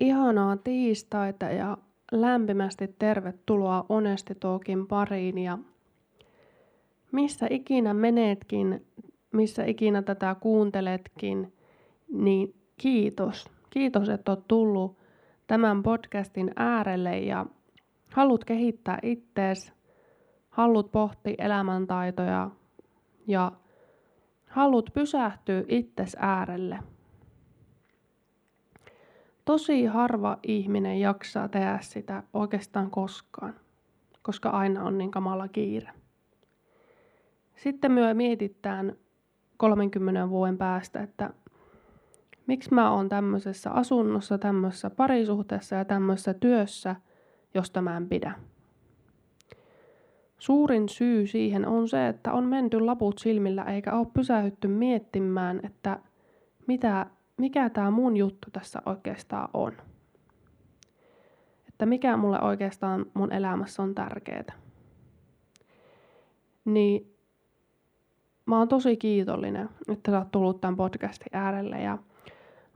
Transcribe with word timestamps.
Ihanaa 0.00 0.56
tiistaita 0.56 1.46
ja 1.46 1.78
lämpimästi 2.12 2.94
tervetuloa 2.98 3.86
Onesti 3.88 4.34
Talkin 4.34 4.86
pariin 4.86 5.38
ja 5.38 5.58
missä 7.12 7.46
ikinä 7.50 7.94
menetkin, 7.94 8.86
missä 9.32 9.64
ikinä 9.64 10.02
tätä 10.02 10.36
kuunteletkin, 10.40 11.52
niin 12.12 12.54
kiitos. 12.78 13.50
Kiitos, 13.70 14.08
että 14.08 14.32
olet 14.32 14.48
tullut 14.48 14.98
tämän 15.46 15.82
podcastin 15.82 16.50
äärelle 16.56 17.18
ja 17.18 17.46
haluat 18.12 18.44
kehittää 18.44 18.98
ittees, 19.02 19.72
haluat 20.50 20.92
pohtia 20.92 21.34
elämäntaitoja 21.38 22.50
ja 23.26 23.52
haluat 24.46 24.86
pysähtyä 24.92 25.64
itses 25.68 26.16
äärelle. 26.20 26.78
Tosi 29.50 29.84
harva 29.84 30.38
ihminen 30.42 31.00
jaksaa 31.00 31.48
tehdä 31.48 31.78
sitä 31.82 32.22
oikeastaan 32.32 32.90
koskaan, 32.90 33.54
koska 34.22 34.50
aina 34.50 34.84
on 34.84 34.98
niin 34.98 35.10
kamala 35.10 35.48
kiire. 35.48 35.90
Sitten 37.56 37.92
myö 37.92 38.14
mietitään 38.14 38.96
30 39.56 40.28
vuoden 40.28 40.58
päästä, 40.58 41.00
että 41.00 41.30
miksi 42.46 42.74
mä 42.74 42.90
oon 42.90 43.08
tämmöisessä 43.08 43.70
asunnossa, 43.70 44.38
tämmöisessä 44.38 44.90
parisuhteessa 44.90 45.76
ja 45.76 45.84
tämmöisessä 45.84 46.34
työssä, 46.34 46.96
josta 47.54 47.82
mä 47.82 47.96
en 47.96 48.08
pidä. 48.08 48.32
Suurin 50.38 50.88
syy 50.88 51.26
siihen 51.26 51.66
on 51.66 51.88
se, 51.88 52.08
että 52.08 52.32
on 52.32 52.46
menty 52.46 52.80
laput 52.80 53.18
silmillä 53.18 53.64
eikä 53.64 53.92
ole 53.92 54.06
pysähytty 54.14 54.68
miettimään, 54.68 55.60
että 55.62 55.98
mitä, 56.66 57.06
mikä 57.40 57.70
tämä 57.70 57.90
mun 57.90 58.16
juttu 58.16 58.48
tässä 58.52 58.82
oikeastaan 58.86 59.48
on. 59.54 59.72
Että 61.68 61.86
mikä 61.86 62.16
mulle 62.16 62.40
oikeastaan 62.40 63.06
mun 63.14 63.32
elämässä 63.32 63.82
on 63.82 63.94
tärkeää. 63.94 64.52
Niin 66.64 67.16
mä 68.46 68.58
oon 68.58 68.68
tosi 68.68 68.96
kiitollinen, 68.96 69.68
että 69.88 70.10
sä 70.10 70.18
oot 70.18 70.30
tullut 70.30 70.60
tämän 70.60 70.76
podcastin 70.76 71.36
äärelle 71.36 71.82
ja 71.82 71.98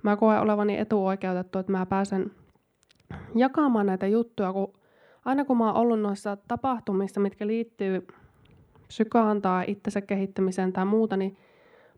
mä 0.03 0.17
koen 0.17 0.41
olevani 0.41 0.79
etuoikeutettu, 0.79 1.59
että 1.59 1.73
mä 1.73 1.87
pääsen 1.87 2.31
jakamaan 3.35 3.87
näitä 3.87 4.07
juttuja, 4.07 4.53
kun 4.53 4.73
aina 5.25 5.45
kun 5.45 5.59
mä 5.59 5.67
oon 5.67 5.77
ollut 5.77 6.01
noissa 6.01 6.37
tapahtumissa, 6.49 7.21
mitkä 7.21 7.47
liittyy 7.47 8.07
psykaan 8.89 9.43
tai 9.43 9.65
itsensä 9.69 10.01
kehittämiseen 10.01 10.73
tai 10.73 10.85
muuta, 10.85 11.17
niin 11.17 11.37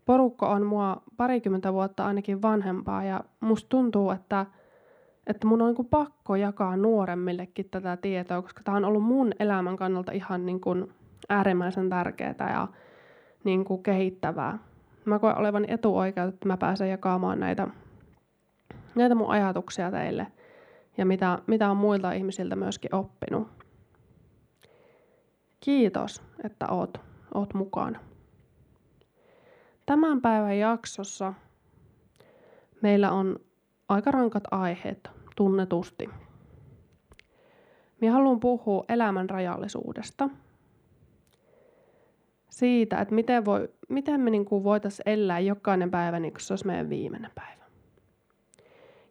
porukka 0.07 0.47
on 0.49 0.65
mua 0.65 1.01
parikymmentä 1.17 1.73
vuotta 1.73 2.05
ainakin 2.05 2.41
vanhempaa 2.41 3.03
ja 3.03 3.23
musta 3.39 3.69
tuntuu, 3.69 4.11
että, 4.11 4.45
että 5.27 5.47
mun 5.47 5.61
on 5.61 5.73
niin 5.73 5.85
pakko 5.85 6.35
jakaa 6.35 6.77
nuoremmillekin 6.77 7.69
tätä 7.71 7.97
tietoa, 7.97 8.41
koska 8.41 8.61
tämä 8.63 8.77
on 8.77 8.85
ollut 8.85 9.03
mun 9.03 9.31
elämän 9.39 9.75
kannalta 9.75 10.11
ihan 10.11 10.45
niin 10.45 10.61
kuin 10.61 10.93
äärimmäisen 11.29 11.89
tärkeää 11.89 12.51
ja 12.53 12.67
niin 13.43 13.65
kuin 13.65 13.83
kehittävää. 13.83 14.59
Mä 15.05 15.19
koen 15.19 15.37
olevani 15.37 15.67
etuoikeutettu, 15.69 16.35
että 16.35 16.47
mä 16.47 16.57
pääsen 16.57 16.89
jakamaan 16.89 17.39
näitä, 17.39 17.67
näitä 18.95 19.15
mun 19.15 19.29
ajatuksia 19.29 19.91
teille 19.91 20.27
ja 20.97 21.05
mitä, 21.05 21.39
mitä 21.47 21.71
on 21.71 21.77
muilta 21.77 22.11
ihmisiltä 22.11 22.55
myöskin 22.55 22.95
oppinut. 22.95 23.47
Kiitos, 25.59 26.23
että 26.43 26.67
oot, 26.69 27.01
oot 27.33 27.53
mukana. 27.53 28.06
Tämän 29.87 30.21
päivän 30.21 30.57
jaksossa 30.57 31.33
meillä 32.81 33.11
on 33.11 33.39
aika 33.89 34.11
rankat 34.11 34.43
aiheet 34.51 35.09
tunnetusti. 35.35 36.09
Minä 38.01 38.13
haluan 38.13 38.39
puhua 38.39 38.85
elämän 38.89 39.29
rajallisuudesta. 39.29 40.29
Siitä, 42.49 43.01
että 43.01 43.15
miten, 43.15 43.45
voi, 43.45 43.69
miten 43.89 44.21
me 44.21 44.29
niin 44.29 44.45
voitaisiin 44.51 45.09
elää 45.09 45.39
jokainen 45.39 45.91
päivä 45.91 46.19
niin 46.19 46.33
kuin 46.33 46.41
se 46.41 46.53
olisi 46.53 46.65
meidän 46.67 46.89
viimeinen 46.89 47.31
päivä. 47.35 47.63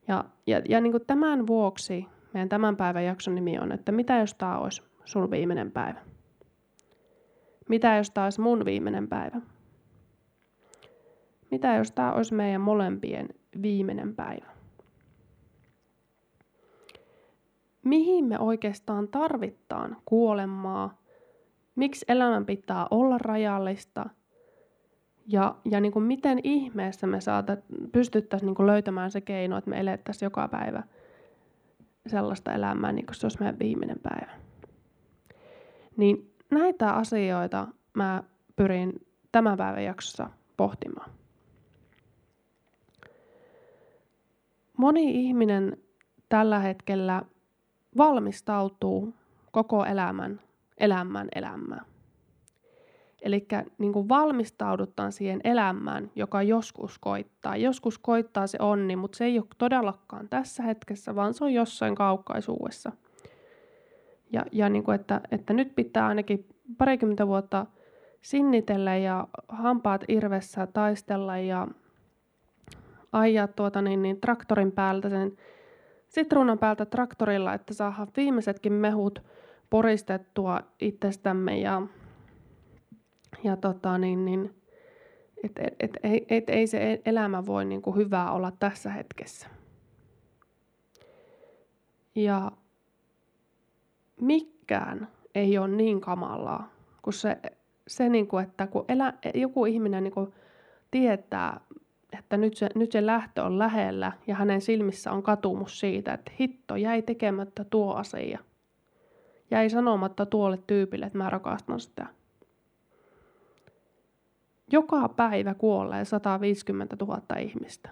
Ja, 0.09 0.25
ja, 0.47 0.63
ja 0.69 0.81
niin 0.81 0.93
kuin 0.93 1.07
tämän 1.07 1.47
vuoksi 1.47 2.07
meidän 2.33 2.49
tämän 2.49 2.77
päivän 2.77 3.05
jakson 3.05 3.35
nimi 3.35 3.59
on, 3.59 3.73
että 3.73 3.93
mitä 3.93 4.19
jos 4.19 4.35
tämä 4.35 4.59
olisi 4.59 4.83
sun 5.05 5.31
viimeinen 5.31 5.73
päivä? 5.73 6.01
Mitä 7.69 7.97
jos 7.97 8.11
tämä 8.11 8.25
olisi 8.25 8.41
mun 8.41 8.65
viimeinen 8.65 9.09
päivä? 9.09 9.41
Mitä 11.51 11.75
jos 11.75 11.93
tämä 11.93 12.13
olisi 12.13 12.35
meidän 12.35 12.61
molempien 12.61 13.29
viimeinen 13.63 14.17
päivä? 14.17 14.57
Mihin 17.83 18.25
me 18.25 18.39
oikeastaan 18.39 19.09
tarvittaan 19.09 19.97
kuolemaa? 20.05 21.03
Miksi 21.75 22.05
elämän 22.09 22.47
pitää 22.47 22.87
olla 22.91 23.19
rajallista? 23.19 24.07
Ja, 25.27 25.57
ja 25.65 25.81
niin 25.81 25.93
kuin 25.93 26.05
miten 26.05 26.41
ihmeessä 26.45 27.07
me 27.07 27.21
saata, 27.21 27.57
pystyttäisiin 27.93 28.47
niin 28.47 28.55
kuin 28.55 28.67
löytämään 28.67 29.11
se 29.11 29.21
keino, 29.21 29.57
että 29.57 29.71
me 29.71 29.81
elettäisiin 29.81 30.27
joka 30.27 30.49
päivä 30.49 30.83
sellaista 32.07 32.53
elämää, 32.53 32.93
niin 32.93 33.07
kuin 33.07 33.15
se 33.15 33.27
olisi 33.27 33.39
meidän 33.39 33.59
viimeinen 33.59 33.99
päivä. 34.03 34.33
Niin 35.97 36.35
näitä 36.51 36.93
asioita 36.93 37.69
mä 37.95 38.23
pyrin 38.57 38.93
tämän 39.33 39.57
päivän 39.57 39.85
jaksossa 39.85 40.31
pohtimaan. 40.57 41.11
Moni 44.77 45.27
ihminen 45.27 45.77
tällä 46.29 46.59
hetkellä 46.59 47.23
valmistautuu 47.97 49.15
koko 49.53 49.85
elämän 49.85 50.41
elämän 50.79 51.29
elämään. 51.35 51.87
Eli 53.23 53.47
niin 53.79 54.09
valmistaudutaan 54.09 55.13
siihen 55.13 55.41
elämään, 55.45 56.11
joka 56.17 56.43
joskus 56.43 56.99
koittaa. 56.99 57.57
Joskus 57.57 57.99
koittaa 57.99 58.47
se 58.47 58.59
onni, 58.61 58.97
mutta 58.97 59.19
se 59.19 59.25
ei 59.25 59.39
ole 59.39 59.47
todellakaan 59.59 60.29
tässä 60.29 60.63
hetkessä, 60.63 61.15
vaan 61.15 61.35
se 61.35 61.45
on 61.45 61.55
jossain 61.55 61.95
kaukaisuudessa. 61.95 62.93
Ja, 64.33 64.45
ja 64.53 64.69
niin 64.69 64.85
kuin, 64.85 64.95
että, 64.95 65.21
että 65.31 65.53
nyt 65.53 65.75
pitää 65.75 66.07
ainakin 66.07 66.47
parikymmentä 66.79 67.27
vuotta 67.27 67.67
sinnitellä 68.23 68.97
ja 68.97 69.29
hampaat 69.49 70.05
irvessä 70.09 70.67
taistella 70.67 71.39
ja 71.39 71.69
ajaa 73.19 73.49
tuota 73.49 73.83
niin, 73.83 74.03
niin 74.03 74.21
traktorin 74.21 74.73
päältä 74.73 75.09
sen 75.09 75.37
sitruunan 76.09 76.59
päältä 76.59 76.87
traktorilla, 76.87 77.55
että 77.55 77.75
saadaan 77.75 78.09
viimeisetkin 78.17 78.73
mehut 78.73 79.23
poristettua 79.71 80.61
itsestämme 80.81 81.59
ja 81.59 81.83
ja 83.45 83.57
tota, 83.57 83.99
niin, 83.99 84.25
niin, 84.25 84.55
et, 85.45 85.53
et, 85.59 85.75
et, 85.81 85.97
et, 86.03 86.25
et, 86.29 86.51
ei 86.51 86.67
se 86.67 87.03
elämä 87.05 87.47
voi 87.47 87.65
niin 87.65 87.83
kuin 87.83 87.97
hyvää 87.97 88.33
olla 88.33 88.51
tässä 88.51 88.91
hetkessä. 88.91 89.49
Ja 92.15 92.53
mikään 94.21 95.09
ei 95.35 95.59
ole 95.59 95.69
niin 95.69 96.01
kamalaa 96.01 96.71
kuin 97.03 97.15
se, 97.15 97.37
se 97.87 98.09
niin 98.09 98.27
kuin, 98.27 98.45
että 98.45 98.67
kun 98.67 98.85
elä, 98.89 99.13
joku 99.35 99.67
ihminen 99.67 100.05
niin 100.05 100.15
kuin 100.15 100.33
tietää, 100.91 101.61
että 102.19 102.37
nyt 102.37 102.57
se, 102.57 102.69
nyt 102.75 102.93
se 102.93 103.07
lähtö 103.07 103.45
on 103.45 103.59
lähellä 103.59 104.13
ja 104.27 104.35
hänen 104.35 104.61
silmissä 104.61 105.13
on 105.13 105.23
katumus 105.23 105.81
siitä, 105.81 106.15
että 106.15 106.33
hitto, 106.41 106.77
jäi 106.77 107.03
tekemättä 107.03 107.65
tuo 107.65 107.95
asia. 107.95 108.39
Jäi 109.51 109.71
sanomatta 109.71 110.27
tuolle 110.27 110.59
tyypille, 110.67 111.07
että 111.07 111.19
mä 111.19 111.31
rakastan 111.31 111.81
sitä. 111.81 112.07
Joka 114.73 115.09
päivä 115.09 115.55
kuolee 115.55 116.05
150 116.05 116.97
000 117.01 117.23
ihmistä. 117.39 117.91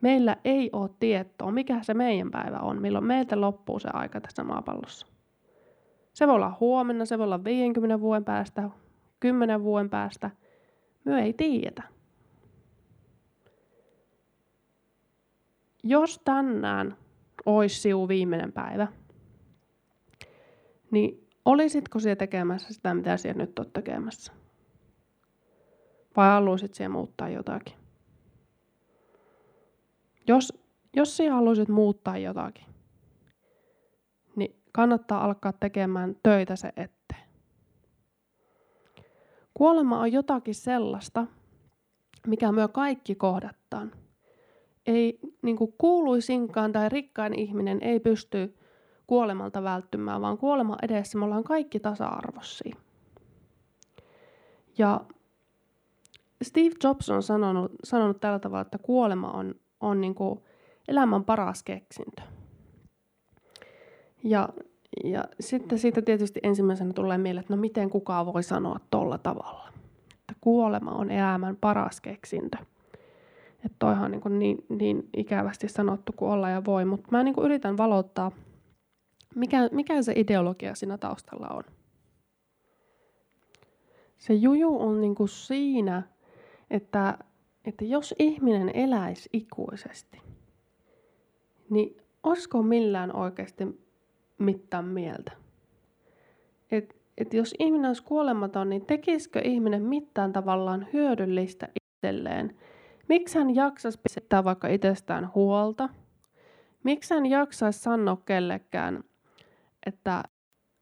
Meillä 0.00 0.36
ei 0.44 0.70
ole 0.72 0.90
tietoa, 1.00 1.50
mikä 1.50 1.82
se 1.82 1.94
meidän 1.94 2.30
päivä 2.30 2.58
on, 2.58 2.82
milloin 2.82 3.04
meiltä 3.04 3.40
loppuu 3.40 3.78
se 3.78 3.88
aika 3.92 4.20
tässä 4.20 4.44
maapallossa. 4.44 5.06
Se 6.12 6.26
voi 6.26 6.34
olla 6.34 6.56
huomenna, 6.60 7.04
se 7.04 7.18
voi 7.18 7.24
olla 7.24 7.44
50 7.44 8.00
vuoden 8.00 8.24
päästä, 8.24 8.70
10 9.20 9.62
vuoden 9.62 9.90
päästä. 9.90 10.30
Me 11.04 11.22
ei 11.22 11.32
tiedetä. 11.32 11.95
Jos 15.88 16.20
tänään 16.24 16.96
olisi 17.46 17.80
siu 17.80 18.08
viimeinen 18.08 18.52
päivä, 18.52 18.86
niin 20.90 21.28
olisitko 21.44 21.98
siellä 21.98 22.16
tekemässä 22.16 22.74
sitä, 22.74 22.94
mitä 22.94 23.16
siellä 23.16 23.42
nyt 23.42 23.58
olet 23.58 23.72
tekemässä? 23.72 24.32
Vai 26.16 26.28
haluaisit 26.28 26.74
siihen 26.74 26.90
muuttaa 26.90 27.28
jotakin? 27.28 27.74
Jos, 30.26 30.52
jos 30.96 31.16
sinä 31.16 31.34
haluaisit 31.34 31.68
muuttaa 31.68 32.18
jotakin, 32.18 32.66
niin 34.36 34.56
kannattaa 34.72 35.24
alkaa 35.24 35.52
tekemään 35.52 36.16
töitä 36.22 36.56
se 36.56 36.68
eteen. 36.68 37.28
Kuolema 39.54 40.00
on 40.00 40.12
jotakin 40.12 40.54
sellaista, 40.54 41.26
mikä 42.26 42.52
myö 42.52 42.68
kaikki 42.68 43.14
kohdattaan. 43.14 43.92
Ei 44.86 45.18
niin 45.42 45.56
kuin 45.56 45.74
kuuluisinkaan 45.78 46.72
tai 46.72 46.88
rikkain 46.88 47.38
ihminen 47.38 47.78
ei 47.82 48.00
pysty 48.00 48.54
kuolemalta 49.06 49.62
välttymään, 49.62 50.20
vaan 50.20 50.38
kuolema 50.38 50.76
edessä 50.82 51.18
me 51.18 51.24
ollaan 51.24 51.44
kaikki 51.44 51.80
tasa-arvoisia. 51.80 52.76
Ja 54.78 55.00
Steve 56.42 56.74
Jobs 56.84 57.10
on 57.10 57.22
sanonut, 57.22 57.72
sanonut 57.84 58.20
tällä 58.20 58.38
tavalla, 58.38 58.62
että 58.62 58.78
kuolema 58.78 59.30
on, 59.30 59.54
on 59.80 60.00
niin 60.00 60.14
kuin 60.14 60.40
elämän 60.88 61.24
paras 61.24 61.62
keksintö. 61.62 62.22
Ja, 64.24 64.48
ja 65.04 65.24
sitten 65.40 65.78
siitä 65.78 66.02
tietysti 66.02 66.40
ensimmäisenä 66.42 66.92
tulee 66.92 67.18
mieleen, 67.18 67.40
että 67.40 67.54
no 67.54 67.60
miten 67.60 67.90
kukaan 67.90 68.26
voi 68.26 68.42
sanoa 68.42 68.80
tolla 68.90 69.18
tavalla. 69.18 69.68
Että 70.10 70.34
kuolema 70.40 70.90
on 70.90 71.10
elämän 71.10 71.56
paras 71.56 72.00
keksintö. 72.00 72.58
Että 73.66 73.76
toihan 73.78 74.10
niin, 74.10 74.22
niin, 74.38 74.66
niin 74.68 75.08
ikävästi 75.16 75.68
sanottu 75.68 76.12
kuin 76.16 76.30
olla 76.30 76.50
ja 76.50 76.64
voi, 76.64 76.84
mutta 76.84 77.08
mä 77.10 77.22
niin 77.22 77.34
yritän 77.42 77.76
valottaa, 77.76 78.32
mikä, 79.34 79.68
mikä 79.72 80.02
se 80.02 80.12
ideologia 80.16 80.74
siinä 80.74 80.98
taustalla 80.98 81.48
on. 81.48 81.62
Se 84.18 84.34
juju 84.34 84.80
on 84.80 85.00
niin 85.00 85.14
kuin 85.14 85.28
siinä, 85.28 86.02
että, 86.70 87.18
että 87.64 87.84
jos 87.84 88.14
ihminen 88.18 88.70
eläisi 88.74 89.28
ikuisesti, 89.32 90.20
niin 91.70 91.96
olisiko 92.22 92.62
millään 92.62 93.16
oikeasti 93.16 93.80
mitään 94.38 94.84
mieltä? 94.84 95.32
Et, 96.70 96.96
et 97.18 97.34
jos 97.34 97.54
ihminen 97.58 97.88
olisi 97.88 98.02
kuolematon, 98.02 98.68
niin 98.68 98.86
tekisikö 98.86 99.40
ihminen 99.44 99.82
mitään 99.82 100.32
tavallaan 100.32 100.86
hyödyllistä 100.92 101.68
itselleen? 101.80 102.56
Miksi 103.08 103.38
hän 103.38 103.54
jaksaisi 103.54 104.00
pitää 104.14 104.44
vaikka 104.44 104.68
itsestään 104.68 105.30
huolta? 105.34 105.88
Miksi 106.84 107.14
hän 107.14 107.26
jaksaisi 107.26 107.80
sanoa 107.80 108.16
kellekään, 108.24 109.04
että 109.86 110.22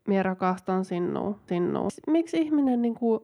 minä 0.09 0.23
rakastan 0.23 0.85
sinua, 0.85 1.39
sinua? 1.47 1.89
Miksi 2.07 2.37
ihminen 2.37 2.83
niin 2.83 2.95
kuin 2.95 3.21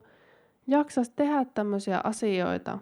jaksaisi 0.67 1.13
tehdä 1.15 1.45
tämmöisiä 1.45 2.01
asioita, 2.03 2.79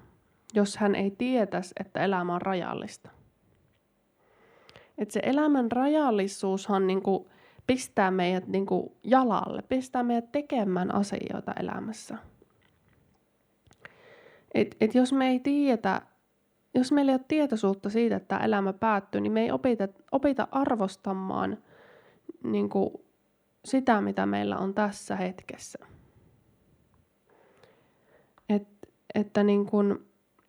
jos 0.53 0.77
hän 0.77 0.95
ei 0.95 1.11
tietäisi, 1.11 1.73
että 1.79 2.03
elämä 2.03 2.35
on 2.35 2.41
rajallista? 2.41 3.09
Että 4.97 5.13
se 5.13 5.19
elämän 5.23 5.71
rajallisuushan 5.71 6.87
niin 6.87 7.01
kuin 7.01 7.25
pistää 7.67 8.11
meidät 8.11 8.47
niin 8.47 8.65
kuin 8.65 8.91
jalalle, 9.03 9.61
pistää 9.61 10.03
meidät 10.03 10.31
tekemään 10.31 10.95
asioita 10.95 11.53
elämässä. 11.59 12.17
Et, 14.53 14.75
et 14.81 14.95
jos 14.95 15.13
me 15.13 15.27
ei 15.27 15.39
tiedä, 15.39 16.01
jos 16.73 16.91
meillä 16.91 17.11
ei 17.11 17.15
ole 17.15 17.25
tietoisuutta 17.27 17.89
siitä, 17.89 18.15
että 18.15 18.27
tämä 18.27 18.45
elämä 18.45 18.73
päättyy, 18.73 19.21
niin 19.21 19.31
me 19.31 19.41
ei 19.41 19.51
opita, 19.51 19.87
opita 20.11 20.47
arvostamaan 20.51 21.57
niin 22.43 22.69
kuin 22.69 22.89
sitä, 23.65 24.01
mitä 24.01 24.25
meillä 24.25 24.57
on 24.57 24.73
tässä 24.73 25.15
hetkessä. 25.15 25.79
Et, 28.49 28.67
että 29.15 29.43
niin 29.43 29.65
kun, 29.65 30.05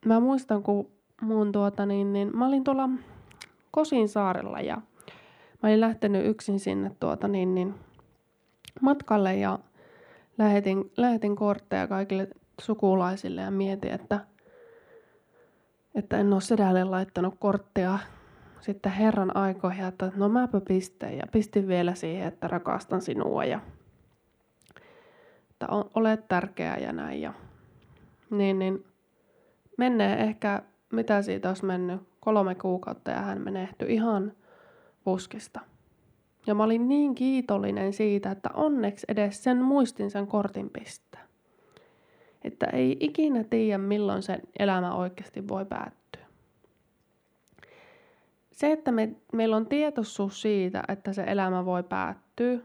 mä 0.07 0.21
muistan, 0.21 0.63
kun 0.63 0.91
mun 1.21 1.53
tuota, 1.53 1.87
niin, 1.87 2.13
niin, 2.13 2.37
mä 2.37 2.47
olin 2.47 2.65
tuolla 2.65 2.89
Kosin 3.71 4.09
saarella 4.09 4.61
ja 4.61 4.77
mä 5.63 5.69
olin 5.69 5.81
lähtenyt 5.81 6.27
yksin 6.27 6.61
sinne 6.61 6.91
tuota, 7.01 7.29
niin, 7.29 7.55
niin, 7.55 7.75
matkalle 8.81 9.37
ja 9.37 9.59
lähetin, 10.39 10.93
lähetin 10.97 11.37
kortteja 11.37 11.87
kaikille 11.87 12.29
sukulaisille 12.61 13.41
ja 13.41 13.51
mietin, 13.51 13.93
että, 13.93 14.21
että 15.95 16.19
en 16.19 16.33
ole 16.33 16.41
sedälle 16.41 16.85
laittanut 16.85 17.35
korttia 17.39 17.99
sitten 18.61 18.93
Herran 18.93 19.37
aikoihin, 19.37 19.85
että 19.85 20.13
no 20.17 20.29
mäpä 20.29 20.61
pisteen 20.61 21.19
ja 21.19 21.27
pistin 21.33 21.69
vielä 21.69 21.95
siihen, 21.95 22.29
että 22.29 22.49
rakastan 22.49 23.01
sinua 23.01 23.45
ja 23.45 23.61
että 25.51 25.67
olet 25.95 26.29
tärkeä 26.29 26.77
ja 26.77 26.93
näin. 26.93 27.21
Ja, 27.21 27.33
niin, 28.31 28.59
niin 28.59 28.85
menee 29.77 30.21
ehkä, 30.21 30.63
mitä 30.93 31.23
siitä 31.23 31.49
olisi 31.49 31.65
mennyt, 31.65 32.01
kolme 32.21 32.55
kuukautta 32.55 33.11
ja 33.11 33.21
hän 33.21 33.41
menehtyi 33.41 33.95
ihan 33.95 34.33
puskista. 35.05 35.61
Ja 36.47 36.55
mä 36.55 36.65
olin 36.65 36.89
niin 36.89 37.15
kiitollinen 37.15 37.93
siitä, 37.93 38.31
että 38.31 38.51
onneksi 38.55 39.07
edes 39.09 39.45
sen 39.45 39.63
muistin 39.63 40.11
sen 40.11 40.27
kortin 40.27 40.71
pistää. 40.71 41.30
Että 42.45 42.67
ei 42.67 42.97
ikinä 43.01 43.45
tiedä, 43.45 43.79
milloin 43.79 44.23
sen 44.23 44.41
elämä 44.59 44.95
oikeasti 44.95 45.49
voi 45.49 45.65
päättyä. 45.65 46.27
Se, 48.53 48.73
että 48.73 48.93
me, 48.93 49.17
meillä 49.33 49.57
on 49.57 49.67
tietoisuus 49.67 50.43
siitä, 50.43 50.83
että 50.89 51.13
se 51.13 51.25
elämä 51.27 51.65
voi 51.65 51.83
päättyä, 51.83 52.59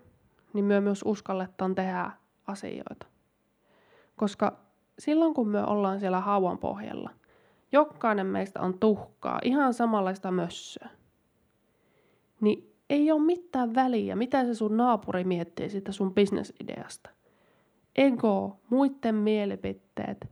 niin 0.53 0.65
me 0.65 0.81
myös 0.81 1.01
uskalletaan 1.05 1.75
tehdä 1.75 2.11
asioita. 2.47 3.05
Koska 4.15 4.57
silloin, 4.99 5.33
kun 5.33 5.47
me 5.47 5.63
ollaan 5.63 5.99
siellä 5.99 6.19
hauan 6.19 6.57
pohjalla, 6.57 7.09
jokainen 7.71 8.27
meistä 8.27 8.61
on 8.61 8.79
tuhkaa, 8.79 9.39
ihan 9.43 9.73
samanlaista 9.73 10.31
mössöä, 10.31 10.89
niin 12.41 12.75
ei 12.89 13.11
ole 13.11 13.21
mitään 13.21 13.75
väliä, 13.75 14.15
mitä 14.15 14.45
se 14.45 14.53
sun 14.53 14.77
naapuri 14.77 15.23
miettii 15.23 15.69
siitä 15.69 15.91
sun 15.91 16.13
bisnesideasta. 16.13 17.09
Ego, 17.95 18.59
muiden 18.69 19.15
mielipiteet, 19.15 20.29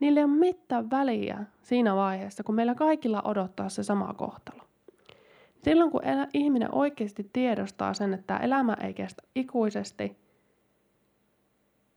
niillä 0.00 0.20
ei 0.20 0.24
ole 0.24 0.32
mitään 0.32 0.90
väliä 0.90 1.44
siinä 1.62 1.96
vaiheessa, 1.96 2.44
kun 2.44 2.54
meillä 2.54 2.74
kaikilla 2.74 3.22
odottaa 3.22 3.68
se 3.68 3.82
sama 3.82 4.14
kohtalo. 4.14 4.62
Silloin 5.62 5.90
kun 5.90 6.04
elä, 6.04 6.28
ihminen 6.34 6.74
oikeasti 6.74 7.30
tiedostaa 7.32 7.94
sen, 7.94 8.14
että 8.14 8.36
elämä 8.36 8.76
ei 8.82 8.94
kestä 8.94 9.22
ikuisesti, 9.34 10.16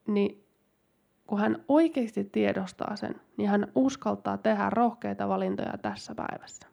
niin 0.08 0.44
kun 1.28 1.40
hän 1.40 1.64
oikeasti 1.68 2.24
tiedostaa 2.24 2.96
sen, 2.96 3.22
niin 3.38 3.50
hän 3.50 3.72
uskaltaa 3.76 4.38
tehdä 4.38 4.70
rohkeita 4.70 5.30
valintoja 5.30 5.78
tässä 5.82 6.16
päivässä. 6.16 6.68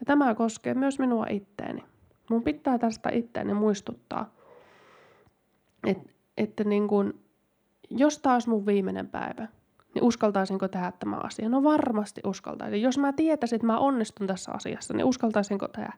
Ja 0.00 0.06
tämä 0.06 0.34
koskee 0.34 0.74
myös 0.74 0.98
minua 0.98 1.26
itteeni. 1.30 1.84
Mun 2.30 2.42
pitää 2.42 2.78
tästä 2.78 3.10
itteeni 3.12 3.54
muistuttaa, 3.54 4.30
että, 5.86 6.12
että 6.40 6.64
niin 6.64 6.88
kun, 6.88 7.20
jos 7.90 8.18
taas 8.18 8.46
mun 8.46 8.66
viimeinen 8.66 9.08
päivä, 9.08 9.48
niin 9.94 10.04
uskaltaisinko 10.04 10.68
tehdä 10.68 10.92
tämä 10.98 11.16
asia? 11.16 11.48
No 11.48 11.62
varmasti 11.62 12.20
uskaltaisin. 12.26 12.82
Jos 12.82 12.98
mä 12.98 13.12
tietäisin, 13.12 13.56
että 13.56 13.66
mä 13.66 13.78
onnistun 13.78 14.26
tässä 14.26 14.52
asiassa, 14.52 14.94
niin 14.94 15.04
uskaltaisinko 15.04 15.68
tehdä? 15.68 15.92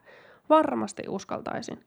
Varmasti 0.49 1.03
uskaltaisin. 1.07 1.79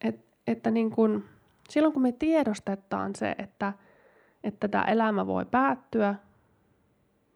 Et, 0.00 0.24
että 0.46 0.70
niin 0.70 0.90
kun, 0.90 1.24
silloin 1.68 1.92
kun 1.92 2.02
me 2.02 2.12
tiedostetaan 2.12 3.14
se, 3.14 3.34
että, 3.38 3.72
että 4.44 4.68
tämä 4.68 4.84
elämä 4.84 5.26
voi 5.26 5.44
päättyä, 5.44 6.14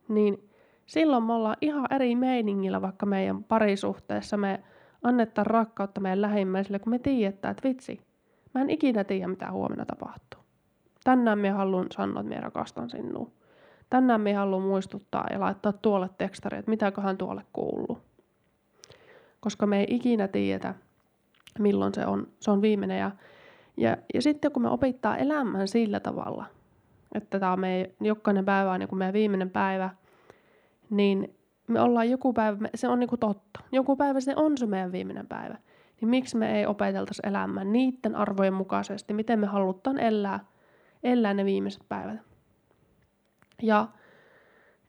niin 0.09 0.51
silloin 0.87 1.23
me 1.23 1.33
ollaan 1.33 1.57
ihan 1.61 1.87
eri 1.91 2.17
meiningillä 2.17 2.83
vaikka 2.83 3.07
meidän 3.07 3.45
parisuhteessa. 3.45 4.37
Me 4.37 4.61
annetaan 5.03 5.47
rakkautta 5.47 6.01
meidän 6.01 6.23
lähimmäisille, 6.23 6.79
kun 6.79 6.91
me 6.91 6.99
tiedetään, 6.99 7.53
että 7.53 7.69
vitsi, 7.69 8.10
mä 8.55 8.61
en 8.61 8.71
ikinä 8.71 9.05
tiedä, 9.05 9.29
mitä 9.29 9.53
huomenna 9.53 9.85
tapahtuu. 9.85 10.41
Tänään 11.05 11.39
me 11.39 11.51
haluan 11.51 11.87
sanoa, 11.91 12.21
että 12.21 12.35
me 12.35 12.41
rakastan 12.41 12.91
sinua. 12.91 13.31
Tänään 13.91 14.21
me 14.21 14.35
haluan 14.35 14.63
muistuttaa 14.63 15.27
ja 15.33 15.41
laittaa 15.41 15.73
tuolle 15.73 16.11
tekstari, 16.19 16.59
että 16.59 16.71
mitäköhän 16.71 17.19
tuolle 17.19 17.43
kuuluu. 17.53 17.99
Koska 19.41 19.67
me 19.67 19.81
ei 19.81 19.87
ikinä 19.89 20.29
tiedä, 20.29 20.75
milloin 21.59 21.95
se 21.95 22.07
on, 22.07 22.29
se 22.41 22.51
on 22.51 22.63
viimeinen. 22.63 22.99
Ja, 22.99 23.11
ja, 23.77 23.97
ja 24.15 24.23
sitten 24.23 24.53
kun 24.53 24.63
me 24.63 24.69
opittaa 24.69 25.17
elämään 25.17 25.69
sillä 25.69 26.01
tavalla, 26.01 26.45
että 27.15 27.39
tämä 27.39 27.53
on 27.53 27.61
meidän, 27.61 27.93
jokainen 28.01 28.45
päivä 28.45 28.73
on 28.73 28.81
niin 28.81 28.89
kuin 28.89 28.99
meidän 28.99 29.13
viimeinen 29.13 29.51
päivä, 29.51 29.91
niin 30.91 31.35
me 31.67 31.81
ollaan 31.81 32.11
joku 32.11 32.33
päivä, 32.33 32.69
se 32.75 32.89
on 32.89 33.01
niin 33.01 33.09
kuin 33.09 33.21
totta. 33.21 33.61
Joku 33.73 33.97
päivä 33.97 34.21
se 34.21 34.33
on 34.37 34.59
se 34.59 34.67
meidän 34.67 34.93
viimeinen 34.93 35.27
päivä. 35.27 35.59
Niin 36.01 36.09
miksi 36.09 36.37
me 36.37 36.59
ei 36.59 36.67
opeteltaisi 36.67 37.23
elämään 37.25 37.73
niiden 37.73 38.17
arvojen 38.17 38.55
mukaisesti, 38.55 39.15
miten 39.15 39.39
me 39.39 39.47
halutaan 39.47 39.99
elää, 39.99 40.41
elää 41.03 41.35
ne 41.35 41.45
viimeiset 41.45 41.83
päivät. 41.89 42.21
Ja 43.63 43.89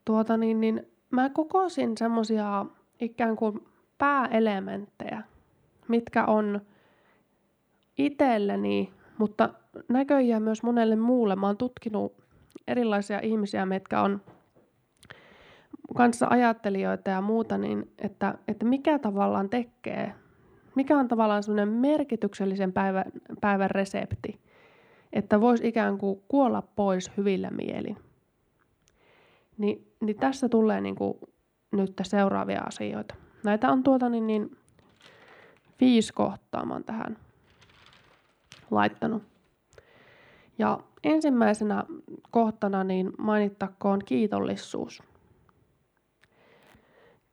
tuota 0.05 0.37
niin, 0.37 0.61
niin 0.61 0.87
mä 1.11 1.29
kokosin 1.29 1.97
semmosia 1.97 2.65
ikään 2.99 3.35
kuin 3.35 3.67
pääelementtejä, 3.97 5.23
mitkä 5.87 6.25
on 6.25 6.61
itselleni, 7.97 8.93
mutta 9.17 9.49
näköjään 9.89 10.43
myös 10.43 10.63
monelle 10.63 10.95
muulle. 10.95 11.35
Mä 11.35 11.47
oon 11.47 11.57
tutkinut 11.57 12.13
erilaisia 12.67 13.19
ihmisiä, 13.19 13.65
mitkä 13.65 14.01
on 14.01 14.21
kanssa 15.95 16.27
ajattelijoita 16.29 17.09
ja 17.09 17.21
muuta, 17.21 17.57
niin 17.57 17.91
että, 17.99 18.37
että 18.47 18.65
mikä 18.65 18.99
tavallaan 18.99 19.49
tekee, 19.49 20.13
mikä 20.75 20.97
on 20.97 21.07
tavallaan 21.07 21.43
semmoinen 21.43 21.69
merkityksellisen 21.69 22.73
päivän, 22.73 23.05
päivän 23.41 23.71
resepti, 23.71 24.39
että 25.13 25.41
voisi 25.41 25.67
ikään 25.67 25.97
kuin 25.97 26.21
kuolla 26.27 26.61
pois 26.61 27.11
hyvillä 27.17 27.49
mielin. 27.49 27.97
Ni, 29.57 29.87
niin 30.01 30.17
tässä 30.17 30.49
tulee 30.49 30.81
niin 30.81 30.95
kuin 30.95 31.17
nyt 31.71 31.93
seuraavia 32.03 32.61
asioita. 32.61 33.15
Näitä 33.43 33.71
on 33.71 33.83
tuota 33.83 34.09
niin, 34.09 34.27
niin 34.27 34.57
viisi 35.81 36.13
kohtaa 36.13 36.65
mä 36.65 36.81
tähän 36.85 37.17
laittanut. 38.71 39.23
Ja 40.57 40.79
ensimmäisenä 41.03 41.83
kohtana 42.31 42.83
niin 42.83 43.11
mainittakoon 43.17 43.99
kiitollisuus. 44.05 45.03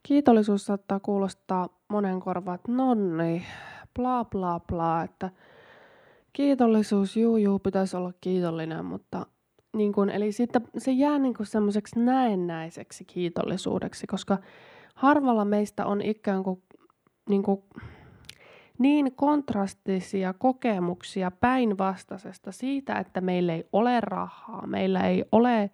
Kiitollisuus 0.02 0.66
saattaa 0.66 1.00
kuulostaa 1.00 1.77
monen 1.88 2.20
korvaan, 2.20 2.54
että 2.54 2.72
nonni, 2.72 3.46
bla 3.94 4.24
bla 4.24 4.60
bla, 4.60 5.02
että 5.02 5.30
kiitollisuus, 6.32 7.16
juu 7.16 7.36
juu, 7.36 7.58
pitäisi 7.58 7.96
olla 7.96 8.12
kiitollinen, 8.20 8.84
mutta 8.84 9.26
niin 9.76 9.92
kun, 9.92 10.10
eli 10.10 10.32
siitä, 10.32 10.60
se 10.78 10.92
jää 10.92 11.18
niin 11.18 11.34
semmoiseksi 11.42 12.00
näennäiseksi 12.00 13.04
kiitollisuudeksi, 13.04 14.06
koska 14.06 14.38
harvalla 14.94 15.44
meistä 15.44 15.86
on 15.86 16.02
ikään 16.02 16.42
kuin, 16.42 16.62
niin, 17.28 17.42
kuin, 17.42 17.62
niin 18.78 19.14
kontrastisia 19.14 20.32
kokemuksia 20.32 21.30
päinvastaisesta 21.30 22.52
siitä, 22.52 22.98
että 22.98 23.20
meillä 23.20 23.54
ei 23.54 23.68
ole 23.72 24.00
rahaa, 24.00 24.66
meillä 24.66 25.00
ei 25.00 25.24
ole 25.32 25.70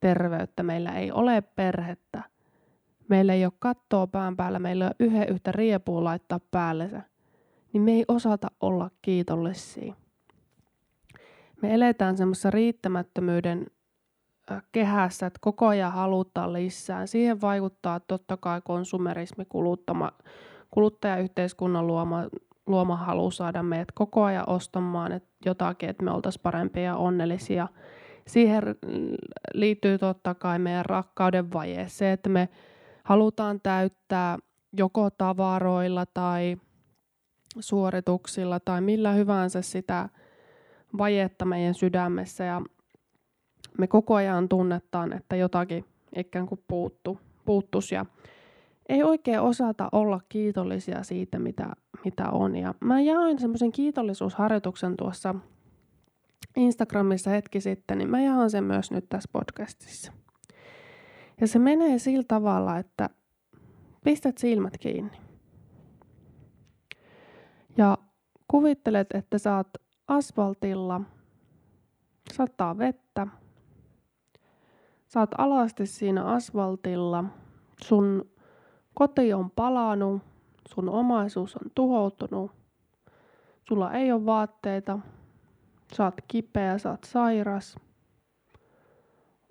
terveyttä, 0.00 0.62
meillä 0.62 0.92
ei 0.92 1.12
ole 1.12 1.42
perhettä, 1.42 2.22
meillä 3.08 3.34
ei 3.34 3.44
ole 3.44 3.52
kattoa 3.58 4.06
pään 4.06 4.36
päällä, 4.36 4.58
meillä 4.58 4.84
ei 4.84 4.88
ole 4.88 5.08
yhden 5.08 5.28
yhtä 5.28 5.52
riepua 5.52 6.04
laittaa 6.04 6.40
päällensä, 6.50 7.02
niin 7.72 7.82
me 7.82 7.92
ei 7.92 8.04
osata 8.08 8.48
olla 8.60 8.90
kiitollisia. 9.02 9.94
Me 11.62 11.74
eletään 11.74 12.16
semmoisessa 12.16 12.50
riittämättömyyden 12.50 13.66
kehässä, 14.72 15.26
että 15.26 15.38
koko 15.40 15.66
ajan 15.66 15.92
halutaan 15.92 16.52
lisää. 16.52 17.06
Siihen 17.06 17.40
vaikuttaa 17.40 18.00
totta 18.00 18.36
kai 18.36 18.60
konsumerismi, 18.64 19.44
kuluttama, 19.48 20.12
kuluttajayhteiskunnan 20.70 21.86
luoma, 21.86 22.24
luoma 22.66 22.96
halu 22.96 23.30
saada 23.30 23.62
meidät 23.62 23.92
koko 23.92 24.24
ajan 24.24 24.48
ostamaan 24.48 25.12
että 25.12 25.28
jotakin, 25.44 25.88
että 25.88 26.04
me 26.04 26.10
oltaisiin 26.10 26.42
parempia 26.42 26.82
ja 26.82 26.96
onnellisia. 26.96 27.68
Siihen 28.26 28.62
liittyy 29.54 29.98
totta 29.98 30.34
kai 30.34 30.58
meidän 30.58 30.84
rakkauden 30.84 31.52
vaje, 31.52 31.88
se, 31.88 32.12
että 32.12 32.28
me 32.28 32.48
halutaan 33.04 33.60
täyttää 33.60 34.38
joko 34.72 35.10
tavaroilla 35.10 36.06
tai 36.14 36.56
suorituksilla 37.60 38.60
tai 38.60 38.80
millä 38.80 39.12
hyvänsä 39.12 39.62
sitä 39.62 40.08
vajetta 40.98 41.44
meidän 41.44 41.74
sydämessä 41.74 42.44
ja 42.44 42.62
me 43.78 43.86
koko 43.86 44.14
ajan 44.14 44.48
tunnetaan, 44.48 45.12
että 45.12 45.36
jotakin 45.36 45.84
ikään 46.16 46.46
kuin 46.46 46.64
puuttu, 46.68 47.20
puuttuisi 47.44 47.94
ja 47.94 48.06
ei 48.88 49.02
oikein 49.02 49.40
osata 49.40 49.88
olla 49.92 50.20
kiitollisia 50.28 51.02
siitä, 51.02 51.38
mitä, 51.38 51.70
mitä 52.04 52.30
on. 52.30 52.56
Ja 52.56 52.74
mä 52.80 53.00
jaoin 53.00 53.38
semmoisen 53.38 53.72
kiitollisuusharjoituksen 53.72 54.96
tuossa 54.96 55.34
Instagramissa 56.56 57.30
hetki 57.30 57.60
sitten, 57.60 57.98
niin 57.98 58.10
mä 58.10 58.22
jaan 58.22 58.50
sen 58.50 58.64
myös 58.64 58.90
nyt 58.90 59.08
tässä 59.08 59.28
podcastissa. 59.32 60.12
Ja 61.40 61.46
se 61.46 61.58
menee 61.58 61.98
sillä 61.98 62.24
tavalla, 62.28 62.78
että 62.78 63.10
pistät 64.04 64.38
silmät 64.38 64.78
kiinni. 64.78 65.16
Ja 67.76 67.98
kuvittelet, 68.48 69.06
että 69.14 69.38
saat 69.38 69.68
asfaltilla, 70.08 71.00
sataa 72.32 72.78
vettä, 72.78 73.26
saat 75.06 75.30
alasti 75.38 75.86
siinä 75.86 76.24
asfaltilla, 76.24 77.24
sun 77.82 78.30
koti 78.94 79.32
on 79.32 79.50
palanut, 79.50 80.22
sun 80.68 80.88
omaisuus 80.88 81.56
on 81.56 81.70
tuhoutunut, 81.74 82.50
sulla 83.68 83.92
ei 83.92 84.12
ole 84.12 84.26
vaatteita, 84.26 84.98
saat 85.92 86.14
kipeä, 86.28 86.78
saat 86.78 87.04
sairas, 87.04 87.76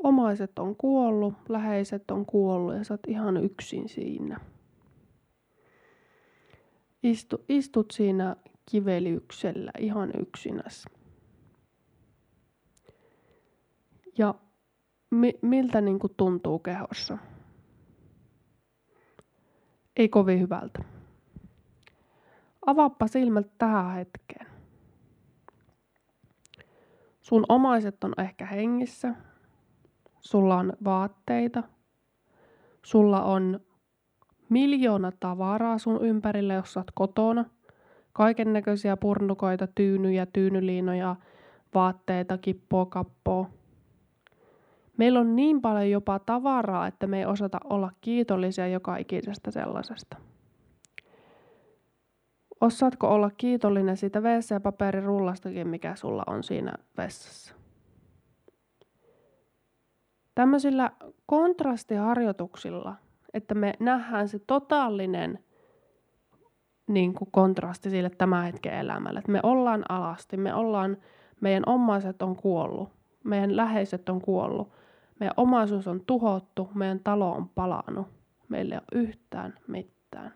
omaiset 0.03 0.60
on 0.60 0.75
kuollut, 0.75 1.33
läheiset 1.50 2.12
on 2.12 2.25
kuollut 2.25 2.75
ja 2.75 2.83
sä 2.83 2.93
oot 2.93 3.07
ihan 3.07 3.38
yksin 3.38 3.89
siinä. 3.89 4.39
Istu, 7.03 7.45
istut 7.50 7.91
siinä 7.91 8.36
kivelyksellä 8.72 9.72
ihan 9.79 10.12
yksinäs. 10.22 10.86
Ja 14.17 14.36
mi, 15.10 15.33
miltä 15.41 15.81
niin 15.81 16.00
kuin 16.00 16.13
tuntuu 16.17 16.60
kehossa? 16.60 17.17
Ei 19.98 20.10
kovin 20.10 20.39
hyvältä. 20.39 20.83
Avaappa 22.65 23.07
silmät 23.07 23.48
tähän 23.57 23.93
hetkeen. 23.95 24.48
Sun 27.22 27.45
omaiset 27.50 28.03
on 28.03 28.13
ehkä 28.17 28.45
hengissä. 28.45 29.15
Sulla 30.24 30.56
on 30.56 30.74
vaatteita. 30.84 31.63
Sulla 32.86 33.24
on 33.24 33.60
miljoona 34.50 35.12
tavaraa 35.20 35.77
sun 35.77 36.06
ympärillä, 36.06 36.53
jos 36.53 36.74
sä 36.74 36.80
oot 36.80 36.92
kotona– 36.96 37.46
kaiken 38.13 38.53
näköisiä 38.53 38.98
purnukoita, 38.98 39.68
tyynyjä, 39.68 40.25
tyynyliinoja, 40.25 41.15
vaatteita, 41.74 42.38
kippoa, 42.38 42.86
kappoa. 42.86 43.50
Meillä 44.98 45.20
on 45.20 45.36
niin 45.36 45.62
paljon 45.62 45.89
jopa 45.89 46.20
tavaraa, 46.20 46.88
että 46.88 47.08
me 47.08 47.20
ei 47.20 47.25
osata 47.25 47.58
olla 47.70 47.92
kiitollisia 48.01 48.68
joka 48.68 48.98
ikisestä 48.98 49.51
sellaisesta. 49.51 50.18
Osaatko 52.62 53.08
olla 53.08 53.32
kiitollinen 53.38 53.98
siitä 53.98 54.20
WC-paperirullastakin, 54.20 55.68
mikä 55.68 55.96
sulla 55.96 56.24
on 56.27 56.44
siinä 56.44 56.74
vessassa? 56.98 57.62
Tämmöisillä 60.36 60.92
kontrastiharjoituksilla, 61.25 62.96
että 63.34 63.56
me 63.56 63.74
nähdään 63.80 64.30
se 64.30 64.40
totaalinen– 64.40 65.40
niin 66.88 67.13
kuin 67.13 67.32
kontrasti 67.32 67.90
sille 67.90 68.10
tämän 68.10 68.44
hetken 68.46 68.74
elämälle. 68.74 69.20
Että 69.20 69.32
me 69.32 69.40
ollaan 69.44 69.84
alasti, 69.90 70.38
me 70.38 70.54
ollaan, 70.54 70.98
meidän 71.42 71.63
omaiset 71.66 72.22
on 72.22 72.36
kuollut, 72.36 72.90
meidän 73.24 73.56
läheiset 73.58 74.10
on 74.10 74.22
kuollut, 74.22 74.72
meidän 75.20 75.34
omaisuus 75.38 75.88
on 75.88 76.02
tuhottu, 76.08 76.70
meidän 76.74 77.00
talo 77.00 77.32
on 77.32 77.50
palannut, 77.50 78.08
meillä 78.50 78.75
ei 78.75 78.80
ole 78.80 79.02
yhtään 79.02 79.54
mitään. 79.68 80.34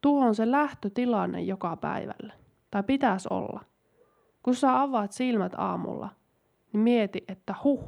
Tuo 0.00 0.24
on 0.24 0.34
se 0.34 0.50
lähtötilanne 0.50 1.40
joka 1.40 1.76
päivälle, 1.76 2.32
tai 2.70 2.82
pitäisi 2.82 3.28
olla. 3.30 3.64
Kun 4.42 4.54
sä 4.54 4.82
avaat 4.82 5.12
silmät 5.12 5.52
aamulla, 5.56 6.08
niin 6.72 6.80
mieti, 6.80 7.24
että 7.28 7.54
huh, 7.64 7.84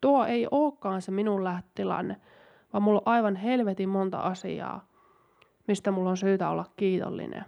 tuo 0.00 0.24
ei 0.24 0.46
olekaan 0.50 1.02
se 1.02 1.10
minun 1.10 1.44
lähtötilanne, 1.44 2.16
vaan 2.72 2.82
mulla 2.82 3.02
on 3.06 3.12
aivan 3.12 3.36
helvetin 3.36 3.88
monta 3.88 4.18
asiaa, 4.18 4.86
mistä 5.68 5.90
mulla 5.90 6.10
on 6.10 6.16
syytä 6.16 6.48
olla 6.48 6.64
kiitollinen. 6.76 7.44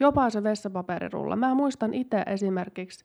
Jopa 0.00 0.30
se 0.30 0.42
vessapaperirulla. 0.42 1.36
Mä 1.36 1.54
muistan 1.54 1.94
itse 1.94 2.22
esimerkiksi, 2.26 3.04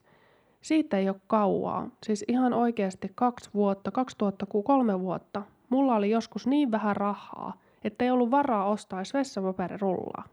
siitä 0.62 0.98
ei 0.98 1.08
ole 1.08 1.20
kauaa, 1.26 1.88
siis 2.02 2.24
ihan 2.28 2.52
oikeasti 2.52 3.12
kaksi 3.14 3.50
vuotta, 3.54 3.90
2003 3.90 5.00
vuotta, 5.00 5.42
mulla 5.68 5.94
oli 5.94 6.10
joskus 6.10 6.46
niin 6.46 6.70
vähän 6.70 6.96
rahaa, 6.96 7.60
että 7.84 8.04
ei 8.04 8.10
ollut 8.10 8.30
varaa 8.30 8.66
ostaa 8.66 8.98
edes 8.98 9.14
vessapaperirullaa. 9.14 10.24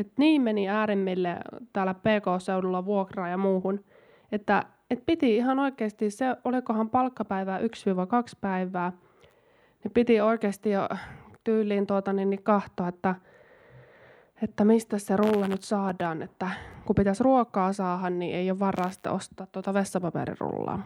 Et 0.00 0.12
niin 0.18 0.42
meni 0.42 0.68
äärimmille 0.68 1.36
täällä 1.72 1.94
PK-seudulla 1.94 2.84
vuokraa 2.84 3.28
ja 3.28 3.36
muuhun, 3.36 3.84
että 4.32 4.64
et 4.90 5.06
piti 5.06 5.36
ihan 5.36 5.58
oikeasti, 5.58 6.10
se 6.10 6.36
olikohan 6.44 6.90
palkkapäivää 6.90 7.58
1-2 7.58 7.62
päivää, 8.40 8.92
niin 9.84 9.92
piti 9.94 10.20
oikeasti 10.20 10.70
jo 10.70 10.88
tyyliin 11.44 11.86
tuota, 11.86 12.12
niin, 12.12 12.30
niin 12.30 12.42
kahtoa, 12.42 12.88
että, 12.88 13.14
että 14.42 14.64
mistä 14.64 14.98
se 14.98 15.16
rulla 15.16 15.48
nyt 15.48 15.62
saadaan, 15.62 16.22
että 16.22 16.50
kun 16.84 16.94
pitäisi 16.94 17.24
ruokaa 17.24 17.72
saada, 17.72 18.10
niin 18.10 18.34
ei 18.34 18.50
ole 18.50 18.58
varaa 18.58 18.90
ostaa 19.10 19.46
tuota 19.52 19.74
vessapaperirullaa. 19.74 20.82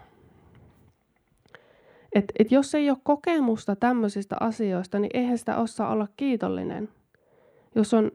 Et, 2.12 2.32
et 2.38 2.52
jos 2.52 2.74
ei 2.74 2.90
ole 2.90 2.98
kokemusta 3.02 3.76
tämmöisistä 3.76 4.36
asioista, 4.40 4.98
niin 4.98 5.10
eihän 5.14 5.38
sitä 5.38 5.56
osaa 5.56 5.90
olla 5.90 6.08
kiitollinen. 6.16 6.88
Jos 7.74 7.94
on, 7.94 8.10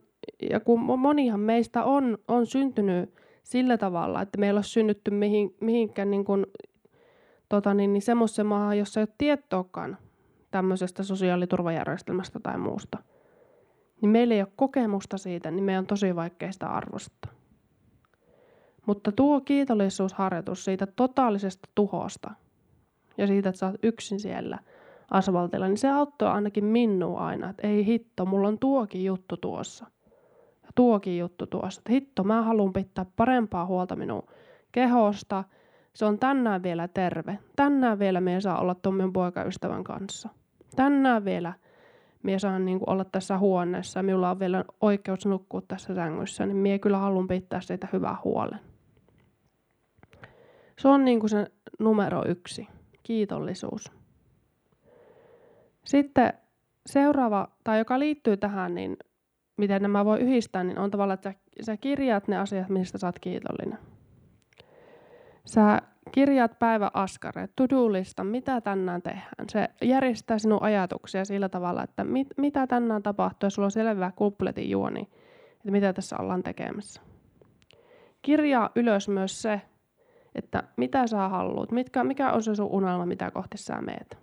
ja 0.50 0.60
kun 0.60 0.80
monihan 1.00 1.40
meistä 1.40 1.84
on, 1.84 2.18
on 2.28 2.46
syntynyt 2.46 3.14
sillä 3.44 3.78
tavalla, 3.78 4.22
että 4.22 4.38
meillä 4.38 4.58
on 4.58 4.64
synnytty 4.64 5.12
mihin, 5.12 5.56
mihinkään 5.62 6.12
niin 6.12 6.26
kuin, 6.26 6.46
tota 7.50 7.74
niin, 7.74 7.94
niin 7.94 8.02
semmoisen 8.02 8.46
maahan, 8.46 8.78
jossa 8.78 9.00
ei 9.00 9.04
ole 9.04 9.16
tietoakaan 9.18 9.98
tämmöisestä 10.52 11.04
sosiaaliturvajärjestelmästä 11.04 12.40
tai 12.40 12.58
muusta. 12.58 12.98
Niin 14.02 14.10
meillä 14.10 14.34
ei 14.34 14.42
ole 14.42 14.52
kokemusta 14.56 15.18
siitä, 15.18 15.52
niin 15.52 15.64
meidän 15.64 15.80
on 15.80 15.88
tosi 15.88 16.16
vaikea 16.16 16.52
sitä 16.52 16.68
arvostaa. 16.68 17.32
Mutta 18.86 19.12
tuo 19.12 19.42
kiitollisuusharjoitus 19.42 20.66
siitä 20.66 20.88
totaalisesta 20.88 21.70
tuhosta, 21.76 22.32
ja 23.18 23.28
siitä, 23.28 23.50
että 23.50 23.60
sä 23.60 23.66
oot 23.66 23.76
yksin 23.84 24.20
siellä 24.20 24.60
asfaltilla, 25.12 25.68
niin 25.68 25.78
se 25.78 25.90
auttoi 25.90 26.28
ainakin 26.28 26.66
minua 26.66 27.20
aina, 27.20 27.50
että 27.50 27.68
ei 27.68 27.86
hitto, 27.86 28.26
mulla 28.26 28.48
on 28.48 28.60
tuokin 28.60 29.06
juttu 29.06 29.38
tuossa. 29.38 29.86
Tuokin 30.76 31.18
juttu 31.18 31.48
tuossa, 31.48 31.80
että 31.82 31.92
hitto, 31.92 32.24
mä 32.24 32.42
haluan 32.42 32.74
pitää 32.74 33.06
parempaa 33.16 33.66
huolta 33.66 33.96
minun 33.96 34.24
kehosta. 34.72 35.44
Se 35.94 36.06
on 36.06 36.20
tänään 36.20 36.64
vielä 36.64 36.88
terve. 36.88 37.40
Tänään 37.56 38.00
vielä 38.00 38.22
me 38.22 38.42
saa 38.42 38.62
olla 38.62 38.76
tuon 38.76 38.96
minun 38.96 39.14
poikaystävän 39.14 39.84
kanssa. 39.84 40.30
Tänään 40.76 41.26
vielä 41.26 41.54
minä 42.24 42.40
saan 42.40 42.66
niin 42.66 42.80
olla 42.88 43.06
tässä 43.06 43.38
huoneessa 43.38 44.04
minulla 44.04 44.30
on 44.30 44.40
vielä 44.40 44.64
oikeus 44.82 45.26
nukkua 45.26 45.62
tässä 45.68 45.96
sängyssä, 45.96 46.46
niin 46.46 46.58
minä 46.58 46.80
kyllä 46.80 46.98
haluan 46.98 47.28
pitää 47.28 47.62
siitä 47.62 47.88
hyvää 47.94 48.18
huolen. 48.24 48.60
Se 50.80 50.88
on 50.88 51.06
niin 51.06 51.20
kuin 51.20 51.30
se 51.30 51.52
numero 51.80 52.24
yksi, 52.28 52.68
kiitollisuus. 53.04 53.92
Sitten 55.86 56.34
seuraava, 56.86 57.48
tai 57.64 57.80
joka 57.80 58.00
liittyy 58.00 58.38
tähän, 58.38 58.76
niin 58.76 58.98
miten 59.60 59.82
nämä 59.82 60.06
voi 60.06 60.20
yhdistää, 60.20 60.64
niin 60.64 60.80
on 60.80 60.92
tavallaan, 60.92 61.14
että 61.14 61.34
sä, 61.62 61.78
kirjaat 61.78 62.28
ne 62.28 62.38
asiat, 62.38 62.70
mistä 62.70 62.98
sä 62.98 63.08
oot 63.08 63.20
kiitollinen. 63.20 63.80
Sä 65.46 65.82
kirjaat 66.12 66.60
päiväaskareet, 66.60 67.52
to-do-lista, 67.56 68.24
mitä 68.24 68.62
tänään 68.62 69.02
tehdään. 69.02 69.50
Se 69.50 69.70
järjestää 69.82 70.40
sinun 70.40 70.64
ajatuksia 70.64 71.26
sillä 71.26 71.50
tavalla, 71.50 71.84
että 71.84 72.04
mit, 72.04 72.28
mitä 72.38 72.68
tänään 72.68 73.04
tapahtuu, 73.04 73.48
ja 73.48 73.50
sulla 73.50 73.66
on 73.66 73.72
selvä 73.72 74.12
kupletin 74.16 74.70
juoni, 74.70 75.02
että 75.52 75.72
mitä 75.72 75.94
tässä 75.94 76.16
ollaan 76.20 76.44
tekemässä. 76.44 77.02
Kirjaa 78.22 78.70
ylös 78.76 79.10
myös 79.10 79.42
se, 79.42 79.62
että 80.36 80.64
mitä 80.78 81.08
sä 81.08 81.30
haluat, 81.30 81.72
mitkä, 81.72 82.04
mikä 82.04 82.32
on 82.32 82.44
se 82.44 82.56
sun 82.56 82.66
unelma, 82.72 83.06
mitä 83.06 83.32
kohti 83.32 83.58
sä 83.58 83.82
meet. 83.82 84.18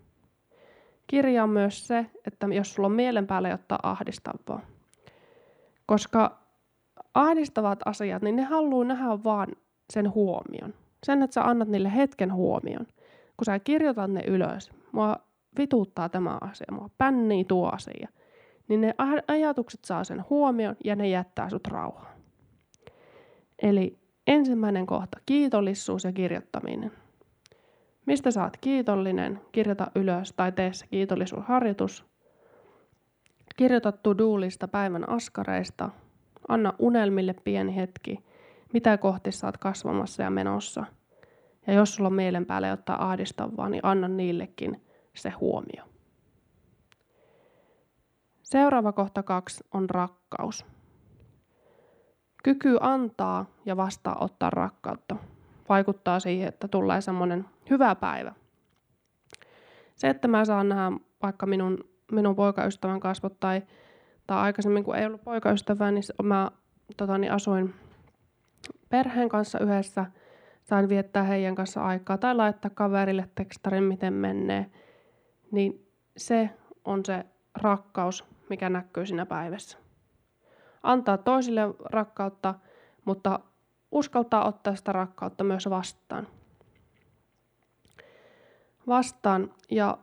Kirjaa 1.07 1.47
myös 1.47 1.87
se, 1.87 2.07
että 2.27 2.47
jos 2.47 2.75
sulla 2.75 2.87
on 2.87 2.93
mielen 2.93 3.27
päällä 3.27 3.49
jotain 3.49 3.81
ahdistavaa. 3.83 4.76
Koska 5.87 6.39
ahdistavat 7.15 7.81
asiat, 7.85 8.23
niin 8.23 8.37
ne 8.37 8.43
haluaa 8.43 8.85
nähdä 8.85 9.25
vaan 9.25 9.49
sen 9.93 10.15
huomion. 10.15 10.75
Sen, 11.05 11.23
että 11.23 11.35
sä 11.35 11.43
annat 11.43 11.69
niille 11.69 11.97
hetken 11.97 12.33
huomion. 12.33 12.87
Kun 13.37 13.45
sä 13.45 13.59
kirjoitat 13.59 14.11
ne 14.11 14.23
ylös, 14.27 14.71
mua 14.93 15.17
vituttaa 15.59 16.09
tämä 16.09 16.39
asia, 16.41 16.67
mua 16.71 16.91
pännii 16.99 17.45
tuo 17.45 17.71
asia, 17.73 18.09
niin 18.69 18.81
ne 18.81 18.95
ajatukset 19.29 19.85
saa 19.85 20.05
sen 20.05 20.25
huomion 20.31 20.77
ja 20.85 20.97
ne 20.97 21.09
jättää 21.09 21.51
sut 21.51 21.67
rauhaan. 21.67 22.17
Eli 23.63 23.99
ensimmäinen 24.27 24.87
kohta, 24.87 25.19
kiitollisuus 25.27 26.05
ja 26.05 26.13
kirjoittaminen. 26.13 26.93
Mistä 28.07 28.31
saat 28.31 28.57
kiitollinen, 28.57 29.41
kirjoita 29.53 29.91
ylös 29.95 30.33
tai 30.33 30.53
tee 30.53 30.73
se 30.73 30.87
kiitollisuusharjoitus. 30.87 32.05
Kirjoita 33.57 33.93
to 33.93 34.15
päivän 34.71 35.09
askareista. 35.09 35.91
Anna 36.49 36.73
unelmille 36.79 37.35
pieni 37.45 37.77
hetki 37.77 38.27
mitä 38.73 38.99
kohti 38.99 39.31
oot 39.45 39.57
kasvamassa 39.57 40.23
ja 40.23 40.31
menossa. 40.31 40.85
Ja 41.67 41.73
jos 41.73 41.95
sulla 41.95 42.07
on 42.07 42.15
mielen 42.15 42.47
päälle 42.47 42.69
jotain 42.69 43.01
ahdistavaa, 43.01 43.69
niin 43.69 43.81
anna 43.85 44.09
niillekin 44.09 44.83
se 45.15 45.31
huomio. 45.31 45.85
Seuraava 48.43 48.93
kohta 48.93 49.23
kaksi 49.23 49.65
on 49.75 49.91
rakkaus. 49.91 50.67
Kyky 52.43 52.79
antaa 52.81 53.47
ja 53.65 53.77
vastaanottaa 53.77 54.51
rakkautta 54.51 55.17
vaikuttaa 55.69 56.21
siihen, 56.21 56.49
että 56.49 56.69
tulee 56.69 57.01
semmoinen 57.01 57.45
hyvä 57.71 57.95
päivä. 57.95 58.35
Se, 59.95 60.09
että 60.09 60.29
mä 60.29 60.45
saan 60.45 60.69
nähdä 60.69 60.93
vaikka 61.23 61.47
minun, 61.47 61.79
minun 62.13 62.37
poikaystävän 62.37 63.01
kasvot 63.01 63.41
tai, 63.41 63.63
tai 64.27 64.39
aikaisemmin 64.39 64.85
kun 64.85 64.97
ei 64.97 65.07
ollut 65.07 65.25
poikaystävää, 65.25 65.91
niin 65.91 66.05
mä 66.23 66.51
tota, 66.97 67.19
niin 67.19 67.33
asuin 67.33 67.75
perheen 68.89 69.29
kanssa 69.29 69.59
yhdessä, 69.59 70.07
sain 70.65 70.89
viettää 70.89 71.23
heidän 71.23 71.55
kanssa 71.55 71.85
aikaa 71.85 72.19
tai 72.19 72.35
laittaa 72.35 72.71
kaverille 72.75 73.29
tekstarin, 73.35 73.85
miten 73.85 74.13
menee, 74.13 74.71
niin 75.51 75.87
se 76.17 76.51
on 76.85 77.05
se 77.05 77.25
rakkaus, 77.55 78.25
mikä 78.51 78.71
näkyy 78.71 79.07
siinä 79.07 79.27
päivässä. 79.27 79.79
Antaa 80.83 81.19
toisille 81.19 81.63
rakkautta, 81.85 82.55
mutta 83.05 83.41
uskaltaa 83.93 84.49
ottaa 84.49 84.77
sitä 84.77 84.93
rakkautta 84.93 85.45
myös 85.45 85.71
vastaan. 85.71 86.29
Vastaan. 88.87 89.55
Ja 89.71 89.99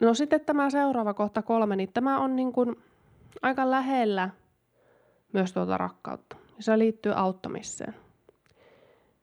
no 0.00 0.14
sitten 0.14 0.40
tämä 0.40 0.70
seuraava 0.70 1.14
kohta 1.14 1.42
kolme, 1.42 1.76
niin 1.76 1.92
tämä 1.92 2.18
on 2.18 2.36
niin 2.36 2.52
kuin 2.52 2.76
aika 3.42 3.70
lähellä 3.70 4.30
myös 5.32 5.52
tuota 5.52 5.78
rakkautta 5.78 6.36
se 6.58 6.78
liittyy 6.78 7.12
auttamiseen. 7.16 7.94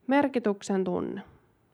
Merkityksen 0.08 0.84
tunne. 0.84 1.22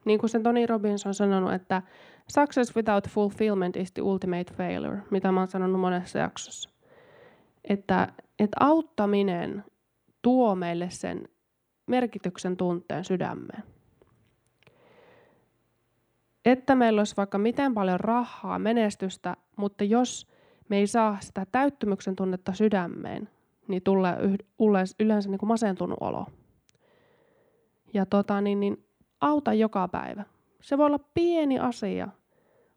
Niin 0.05 0.19
kuin 0.19 0.29
se 0.29 0.39
Tony 0.39 0.65
Robbins 0.65 1.05
on 1.05 1.13
sanonut, 1.13 1.53
että 1.53 1.81
success 2.27 2.75
without 2.75 3.09
fulfillment 3.09 3.75
is 3.75 3.91
the 3.91 4.01
ultimate 4.01 4.53
failure, 4.53 5.01
mitä 5.09 5.31
mä 5.31 5.39
oon 5.39 5.47
sanonut 5.47 5.81
monessa 5.81 6.19
jaksossa. 6.19 6.69
Että, 7.63 8.13
että 8.39 8.57
auttaminen 8.59 9.63
tuo 10.21 10.55
meille 10.55 10.89
sen 10.89 11.29
merkityksen 11.87 12.57
tunteen 12.57 13.03
sydämeen. 13.03 13.63
Että 16.47 16.75
meillä 16.75 16.99
olisi 16.99 17.17
vaikka 17.17 17.37
miten 17.37 17.73
paljon 17.73 17.99
rahaa, 17.99 18.59
menestystä, 18.59 19.37
mutta 19.55 19.83
jos 19.83 20.27
me 20.69 20.77
ei 20.77 20.87
saa 20.87 21.17
sitä 21.21 21.45
täyttymyksen 21.51 22.15
tunnetta 22.15 22.53
sydämeen, 22.53 23.29
niin 23.67 23.81
tulee 23.83 24.17
yleensä 24.99 25.29
niin 25.29 25.39
kuin 25.39 25.47
masentunut 25.47 25.97
olo. 26.01 26.25
Ja 27.93 28.05
tota, 28.05 28.41
niin, 28.41 28.59
niin, 28.59 28.85
auta 29.21 29.53
joka 29.53 29.87
päivä. 29.87 30.23
Se 30.61 30.77
voi 30.77 30.85
olla 30.85 30.99
pieni 31.13 31.59
asia. 31.59 32.07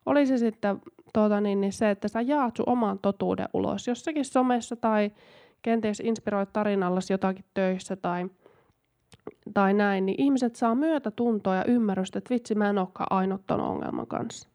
Oli 0.07 0.27
se 0.27 0.39
sitten 0.39 0.81
tota, 1.13 1.41
niin, 1.41 1.61
niin 1.61 1.73
se, 1.73 1.91
että 1.91 2.09
sä 2.09 2.21
jaat 2.21 2.57
sun 2.57 2.69
oman 2.69 2.99
totuuden 2.99 3.49
ulos 3.53 3.89
jossakin 3.89 4.25
somessa 4.25 4.77
tai 4.77 5.11
kenties 5.63 6.01
inspiroit 6.01 6.53
tarinallasi 6.53 7.13
jotakin 7.13 7.45
töissä 7.55 7.97
tai, 7.97 8.27
tai 9.55 9.75
näin, 9.75 10.07
niin 10.07 10.23
ihmiset 10.23 10.57
saa 10.57 10.75
myötätuntoa 10.75 11.55
ja 11.55 11.65
ymmärrystä, 11.65 12.19
että 12.19 12.35
vitsi, 12.35 12.55
mä 12.55 12.71
en 12.71 12.79
olekaan 12.79 13.07
ainut 13.11 13.47
ton 13.47 13.61
ongelman 13.61 14.07
kanssa. 14.07 14.49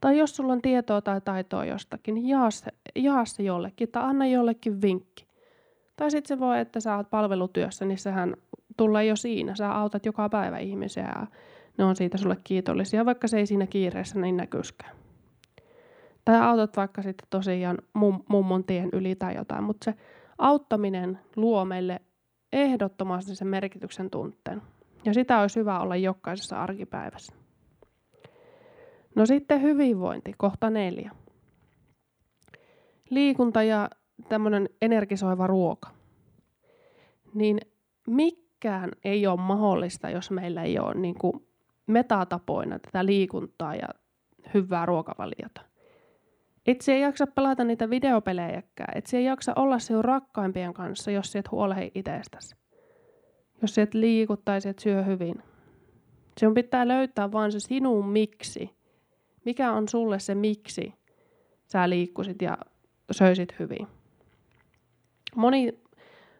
Tai 0.00 0.18
jos 0.18 0.36
sulla 0.36 0.52
on 0.52 0.62
tietoa 0.62 1.00
tai 1.00 1.20
taitoa 1.20 1.64
jostakin, 1.64 2.14
niin 2.14 2.28
jaa 2.28 2.50
se, 2.50 2.70
jaa 2.94 3.24
se 3.24 3.42
jollekin 3.42 3.88
tai 3.88 4.02
anna 4.02 4.26
jollekin 4.26 4.82
vinkki. 4.82 5.26
Tai 5.96 6.10
sitten 6.10 6.36
se 6.36 6.40
voi, 6.40 6.60
että 6.60 6.80
sä 6.80 6.96
oot 6.96 7.10
palvelutyössä, 7.10 7.84
niin 7.84 7.98
sehän 7.98 8.36
tulee 8.76 9.04
jo 9.04 9.16
siinä. 9.16 9.54
Sä 9.54 9.72
autat 9.72 10.06
joka 10.06 10.28
päivä 10.28 10.58
ihmisiä 10.58 11.12
ja 11.16 11.26
ne 11.78 11.84
on 11.84 11.96
siitä 11.96 12.18
sulle 12.18 12.36
kiitollisia, 12.44 13.04
vaikka 13.04 13.28
se 13.28 13.38
ei 13.38 13.46
siinä 13.46 13.66
kiireessä 13.66 14.20
niin 14.20 14.36
näkyskään. 14.36 14.96
Tai 16.24 16.40
autat 16.40 16.76
vaikka 16.76 17.02
sitten 17.02 17.26
tosiaan 17.30 17.78
mum, 17.92 18.22
mummon 18.28 18.64
tien 18.64 18.88
yli 18.92 19.14
tai 19.14 19.36
jotain, 19.36 19.64
mutta 19.64 19.84
se 19.84 19.94
auttaminen 20.38 21.18
luo 21.36 21.64
meille 21.64 22.00
ehdottomasti 22.56 23.34
sen 23.34 23.48
merkityksen 23.48 24.10
tunteen. 24.10 24.62
Ja 25.04 25.14
sitä 25.14 25.40
olisi 25.40 25.60
hyvä 25.60 25.80
olla 25.80 25.96
jokaisessa 25.96 26.62
arkipäivässä. 26.62 27.32
No 29.14 29.26
sitten 29.26 29.62
hyvinvointi, 29.62 30.32
kohta 30.36 30.70
neljä. 30.70 31.10
Liikunta 33.10 33.62
ja 33.62 33.90
tämmöinen 34.28 34.68
energisoiva 34.82 35.46
ruoka, 35.46 35.90
niin 37.34 37.60
mikään 38.06 38.90
ei 39.04 39.26
ole 39.26 39.40
mahdollista, 39.40 40.10
jos 40.10 40.30
meillä 40.30 40.62
ei 40.62 40.78
ole 40.78 40.94
niin 40.94 41.14
kuin 41.14 41.46
metatapoina 41.86 42.78
tätä 42.78 43.06
liikuntaa 43.06 43.74
ja 43.74 43.88
hyvää 44.54 44.86
ruokavaliota. 44.86 45.60
Itse 46.66 46.92
ei 46.92 47.00
jaksa 47.00 47.26
pelata 47.26 47.64
niitä 47.64 47.90
videopelejäkään. 47.90 48.98
Itse 48.98 49.16
ei 49.16 49.24
jaksa 49.24 49.52
olla 49.56 49.78
sinun 49.78 50.04
rakkaimpien 50.04 50.74
kanssa, 50.74 51.10
jos 51.10 51.36
et 51.36 51.50
huolehdi 51.50 51.90
itsestäsi. 51.94 52.56
Jos 53.62 53.78
et 53.78 53.94
liiku 53.94 54.36
tai 54.36 54.58
et 54.64 54.78
syö 54.78 55.02
hyvin. 55.02 55.42
Sinun 56.38 56.54
pitää 56.54 56.88
löytää 56.88 57.32
vaan 57.32 57.52
se 57.52 57.60
sinun 57.60 58.08
miksi. 58.08 58.70
Mikä 59.44 59.72
on 59.72 59.88
sulle 59.88 60.18
se 60.18 60.34
miksi 60.34 60.94
sä 61.66 61.90
liikkusit 61.90 62.42
ja 62.42 62.58
söisit 63.10 63.54
hyvin 63.58 63.86
moni, 65.36 65.80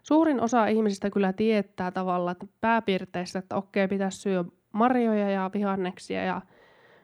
suurin 0.03 0.41
osa 0.41 0.67
ihmisistä 0.67 1.11
kyllä 1.11 1.33
tietää 1.33 1.91
tavallaan, 1.91 2.33
että 2.33 2.47
pääpiirteissä, 2.61 3.39
että 3.39 3.57
okei, 3.57 3.89
pitäisi 3.89 4.19
syödä 4.19 4.49
marjoja 4.73 5.31
ja 5.31 5.51
vihanneksia 5.55 6.25
ja 6.25 6.43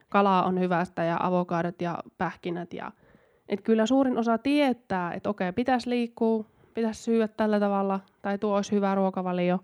kalaa 0.09 0.45
on 0.45 0.61
hyvästä 0.61 1.05
ja 1.05 1.17
avokadot 1.21 1.83
ja 1.83 1.99
pähkinät. 2.19 2.73
Ja, 2.73 2.93
että 3.53 3.65
kyllä 3.65 3.87
suurin 3.87 4.19
osa 4.19 4.39
tietää, 4.39 5.13
että 5.13 5.31
okei, 5.31 5.53
pitäisi 5.53 5.91
liikkua, 5.91 6.45
pitäisi 6.75 7.03
syödä 7.03 7.29
tällä 7.29 7.61
tavalla 7.61 8.01
tai 8.23 8.39
tuo 8.39 8.57
olisi 8.57 8.73
hyvä 8.73 8.95
ruokavalio. 8.95 9.59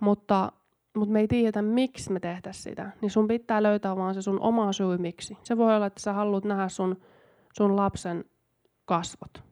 Mutta 0.00 0.52
mutta 0.96 1.12
me 1.12 1.20
ei 1.20 1.28
tiedetä, 1.28 1.62
miksi 1.62 2.12
me 2.12 2.20
tehtäisiin 2.20 2.62
sitä, 2.62 2.90
niin 3.00 3.10
sun 3.10 3.28
pitää 3.28 3.62
löytää 3.62 3.96
vaan 3.96 4.14
se 4.14 4.22
sun 4.22 4.40
oma 4.40 4.72
syy 4.72 4.98
miksi. 4.98 5.38
Se 5.42 5.56
voi 5.56 5.76
olla, 5.76 5.86
että 5.86 6.00
sä 6.00 6.12
haluat 6.12 6.44
nähdä 6.44 6.68
sun, 6.68 6.96
sun 7.52 7.76
lapsen 7.76 8.24
kasvot. 8.84 9.42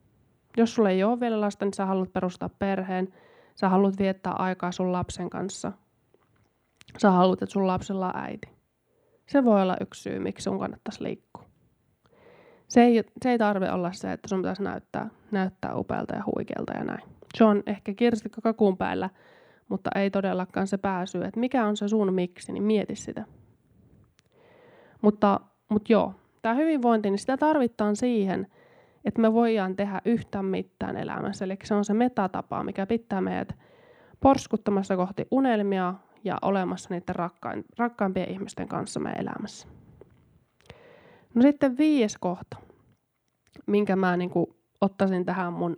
Jos 0.57 0.75
sulla 0.75 0.89
ei 0.89 1.03
ole 1.03 1.19
vielä 1.19 1.41
lasta, 1.41 1.65
niin 1.65 1.73
sä 1.73 1.85
haluat 1.85 2.13
perustaa 2.13 2.49
perheen, 2.49 3.13
sä 3.55 3.69
haluat 3.69 3.97
viettää 3.97 4.33
aikaa 4.33 4.71
sun 4.71 4.91
lapsen 4.91 5.29
kanssa. 5.29 5.71
Sä 6.97 7.11
haluat, 7.11 7.41
että 7.41 7.53
sun 7.53 7.67
lapsella 7.67 8.07
on 8.07 8.17
äiti. 8.17 8.49
Se 9.27 9.45
voi 9.45 9.61
olla 9.61 9.77
yksi 9.81 10.01
syy, 10.01 10.19
miksi 10.19 10.43
sun 10.43 10.59
kannattaisi 10.59 11.03
liikkua. 11.03 11.44
Se 12.67 12.81
ei, 12.83 13.03
se 13.21 13.31
ei 13.31 13.37
tarvi 13.37 13.69
olla 13.69 13.91
se, 13.91 14.11
että 14.11 14.27
sun 14.27 14.39
pitäisi 14.39 14.63
näyttää, 14.63 15.09
näyttää 15.31 15.75
upealta 15.75 16.15
ja 16.15 16.23
huikealta 16.25 16.73
ja 16.77 16.83
näin. 16.83 17.03
Se 17.35 17.43
on 17.43 17.63
ehkä 17.65 17.93
kirsikka 17.93 18.41
kakun 18.41 18.77
päällä, 18.77 19.09
mutta 19.69 19.89
ei 19.95 20.11
todellakaan 20.11 20.67
se 20.67 20.77
pääsy, 20.77 21.23
että 21.23 21.39
mikä 21.39 21.65
on 21.65 21.77
se 21.77 21.87
sun 21.87 22.13
miksi, 22.13 22.51
niin 22.51 22.63
mieti 22.63 22.95
sitä. 22.95 23.25
Mutta, 25.01 25.39
mutta 25.69 25.93
joo, 25.93 26.13
tämä 26.41 26.55
hyvinvointi, 26.55 27.09
niin 27.09 27.19
sitä 27.19 27.37
tarvitaan 27.37 27.95
siihen, 27.95 28.47
että 29.05 29.21
me 29.21 29.33
voidaan 29.33 29.75
tehdä 29.75 30.01
yhtään 30.05 30.45
mitään 30.45 30.97
elämässä. 30.97 31.45
Eli 31.45 31.57
se 31.63 31.73
on 31.73 31.85
se 31.85 31.93
metatapa, 31.93 32.63
mikä 32.63 32.85
pitää 32.85 33.21
meidät 33.21 33.55
porskuttamassa 34.19 34.95
kohti 34.95 35.27
unelmia 35.31 35.93
ja 36.23 36.37
olemassa 36.41 36.89
niiden 36.93 37.15
rakkaimpien 37.77 38.31
ihmisten 38.31 38.67
kanssa 38.67 38.99
meidän 38.99 39.21
elämässä. 39.21 39.67
No 41.35 41.41
sitten 41.41 41.77
viides 41.77 42.17
kohta, 42.17 42.57
minkä 43.65 43.95
mä 43.95 44.17
niin 44.17 44.29
kuin 44.29 44.45
ottaisin 44.81 45.25
tähän 45.25 45.53
mun, 45.53 45.77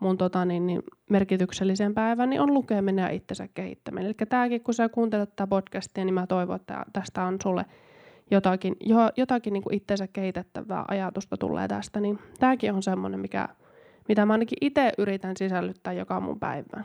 mun 0.00 0.18
tota 0.18 0.44
niin, 0.44 0.66
niin 0.66 0.82
merkitykselliseen 1.10 1.94
päivään, 1.94 2.30
niin 2.30 2.40
on 2.40 2.54
lukeminen 2.54 3.02
ja 3.02 3.08
itsensä 3.08 3.48
kehittäminen. 3.54 4.06
Eli 4.06 4.14
tämäkin, 4.28 4.60
kun 4.60 4.74
sä 4.74 4.88
kuuntelet 4.88 5.30
tätä 5.30 5.46
podcastia, 5.46 6.04
niin 6.04 6.14
mä 6.14 6.26
toivon, 6.26 6.56
että 6.56 6.84
tästä 6.92 7.24
on 7.24 7.36
sulle 7.42 7.64
jotakin, 8.30 8.76
jo, 8.80 8.98
jotakin 9.16 9.52
niin 9.52 9.62
kuin 9.62 9.74
itsensä 9.74 10.06
kehitettävää 10.06 10.84
ajatusta 10.88 11.36
tulee 11.36 11.68
tästä, 11.68 12.00
niin 12.00 12.18
tämäkin 12.38 12.74
on 12.74 12.82
semmoinen, 12.82 13.20
mikä, 13.20 13.48
mitä 14.08 14.26
mä 14.26 14.32
ainakin 14.32 14.58
itse 14.60 14.92
yritän 14.98 15.36
sisällyttää 15.36 15.92
joka 15.92 16.20
mun 16.20 16.40
päivään. 16.40 16.84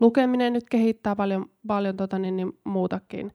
Lukeminen 0.00 0.52
nyt 0.52 0.64
kehittää 0.70 1.16
paljon, 1.16 1.46
paljon 1.66 1.96
tota 1.96 2.18
niin, 2.18 2.36
niin 2.36 2.58
muutakin, 2.64 3.32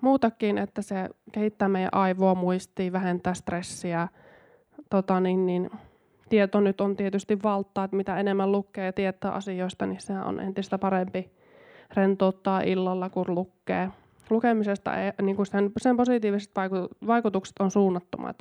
muutakin, 0.00 0.58
että 0.58 0.82
se 0.82 1.08
kehittää 1.32 1.68
meidän 1.68 1.94
aivoa, 1.94 2.34
muistia, 2.34 2.92
vähentää 2.92 3.34
stressiä. 3.34 4.08
Tota 4.90 5.20
niin, 5.20 5.46
niin, 5.46 5.70
tieto 6.28 6.60
nyt 6.60 6.80
on 6.80 6.96
tietysti 6.96 7.42
valtaa, 7.42 7.84
että 7.84 7.96
mitä 7.96 8.18
enemmän 8.18 8.52
lukee 8.52 8.86
ja 8.86 8.92
tietää 8.92 9.32
asioista, 9.32 9.86
niin 9.86 10.00
se 10.00 10.12
on 10.12 10.40
entistä 10.40 10.78
parempi 10.78 11.30
rentouttaa 11.94 12.60
illalla, 12.60 13.10
kun 13.10 13.24
lukee 13.28 13.90
lukemisesta 14.30 14.96
ei, 14.96 15.12
niin 15.22 15.36
kuin 15.36 15.46
sen, 15.46 15.72
sen 15.80 15.96
positiiviset 15.96 16.52
vaikutukset 17.06 17.56
on 17.60 17.70
suunnattomat. 17.70 18.36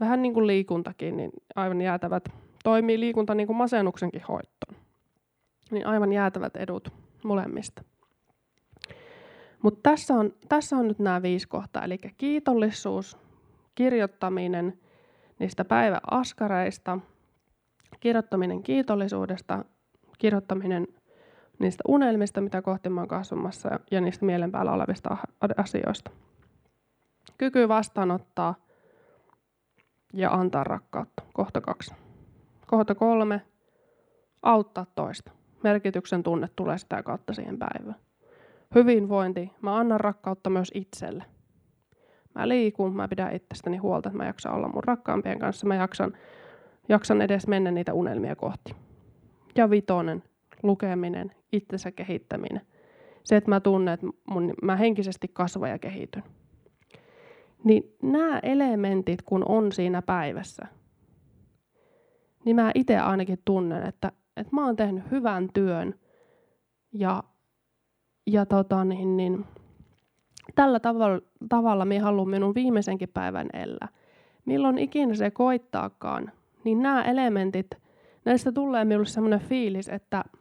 Vähän 0.00 0.22
niin 0.22 0.34
kuin 0.34 0.46
liikuntakin, 0.46 1.16
niin 1.16 1.30
aivan 1.54 1.80
jäätävät, 1.80 2.28
toimii 2.64 3.00
liikunta 3.00 3.34
niin 3.34 3.46
kuin 3.46 3.56
masennuksenkin 3.56 4.22
hoittoon. 4.28 4.76
Niin 5.70 5.86
aivan 5.86 6.12
jäätävät 6.12 6.56
edut 6.56 6.92
molemmista. 7.24 7.82
Mutta 9.62 9.90
tässä 9.90 10.14
on, 10.14 10.32
tässä 10.48 10.76
on 10.76 10.88
nyt 10.88 10.98
nämä 10.98 11.22
viisi 11.22 11.48
kohtaa, 11.48 11.84
eli 11.84 11.98
kiitollisuus, 12.16 13.18
kirjoittaminen 13.74 14.78
niistä 15.38 15.64
päiväaskareista, 15.64 16.98
kirjoittaminen 18.00 18.62
kiitollisuudesta, 18.62 19.64
kirjoittaminen 20.18 20.88
niistä 21.58 21.82
unelmista, 21.88 22.40
mitä 22.40 22.62
kohti 22.62 22.88
mä 22.88 23.00
oon 23.00 23.08
kasvamassa 23.08 23.80
ja 23.90 24.00
niistä 24.00 24.24
mielen 24.26 24.52
päällä 24.52 24.72
olevista 24.72 25.16
asioista. 25.56 26.10
Kyky 27.38 27.68
vastaanottaa 27.68 28.54
ja 30.12 30.30
antaa 30.30 30.64
rakkautta. 30.64 31.22
Kohta 31.32 31.60
kaksi. 31.60 31.94
Kohta 32.66 32.94
kolme. 32.94 33.42
Auttaa 34.42 34.86
toista. 34.94 35.32
Merkityksen 35.62 36.22
tunne 36.22 36.48
tulee 36.56 36.78
sitä 36.78 37.02
kautta 37.02 37.32
siihen 37.32 37.58
päivään. 37.58 38.07
Hyvinvointi. 38.74 39.50
Mä 39.60 39.76
annan 39.76 40.00
rakkautta 40.00 40.50
myös 40.50 40.70
itselle. 40.74 41.24
Mä 42.34 42.48
liikun, 42.48 42.96
mä 42.96 43.08
pidän 43.08 43.34
itsestäni 43.34 43.76
huolta, 43.76 44.08
että 44.08 44.16
mä 44.16 44.26
jaksan 44.26 44.54
olla 44.54 44.68
mun 44.68 44.84
rakkaampien 44.84 45.38
kanssa. 45.38 45.66
Mä 45.66 45.74
jaksan, 45.74 46.12
jaksan 46.88 47.22
edes 47.22 47.46
mennä 47.46 47.70
niitä 47.70 47.94
unelmia 47.94 48.36
kohti. 48.36 48.74
Ja 49.54 49.70
vitonen, 49.70 50.22
lukeminen, 50.62 51.32
itsensä 51.52 51.92
kehittäminen. 51.92 52.60
Se, 53.24 53.36
että 53.36 53.50
mä 53.50 53.60
tunnen, 53.60 53.94
että 53.94 54.06
mun, 54.30 54.54
mä 54.62 54.76
henkisesti 54.76 55.28
kasvan 55.28 55.70
ja 55.70 55.78
kehityn. 55.78 56.22
Niin 57.64 57.96
nämä 58.02 58.38
elementit, 58.38 59.22
kun 59.22 59.44
on 59.48 59.72
siinä 59.72 60.02
päivässä, 60.02 60.66
niin 62.44 62.56
mä 62.56 62.70
itse 62.74 62.98
ainakin 62.98 63.38
tunnen, 63.44 63.86
että, 63.86 64.12
että 64.36 64.56
mä 64.56 64.66
oon 64.66 64.76
tehnyt 64.76 65.10
hyvän 65.10 65.48
työn 65.52 65.94
ja, 66.92 67.22
ja 68.32 68.46
tota, 68.46 68.84
niin, 68.84 69.16
niin, 69.16 69.44
tällä 70.54 70.80
tavalla, 70.80 71.20
tavalla 71.48 71.84
minä 71.84 72.04
haluan 72.04 72.28
minun 72.28 72.54
viimeisenkin 72.54 73.08
päivän 73.08 73.48
elää. 73.52 73.88
Milloin 74.44 74.78
ikinä 74.78 75.14
se 75.14 75.30
koittaakaan, 75.30 76.32
niin 76.64 76.82
nämä 76.82 77.02
elementit, 77.02 77.70
näistä 78.24 78.52
tulee 78.52 78.84
minulle 78.84 79.06
sellainen 79.06 79.48
fiilis, 79.48 79.88
että– 79.88 80.24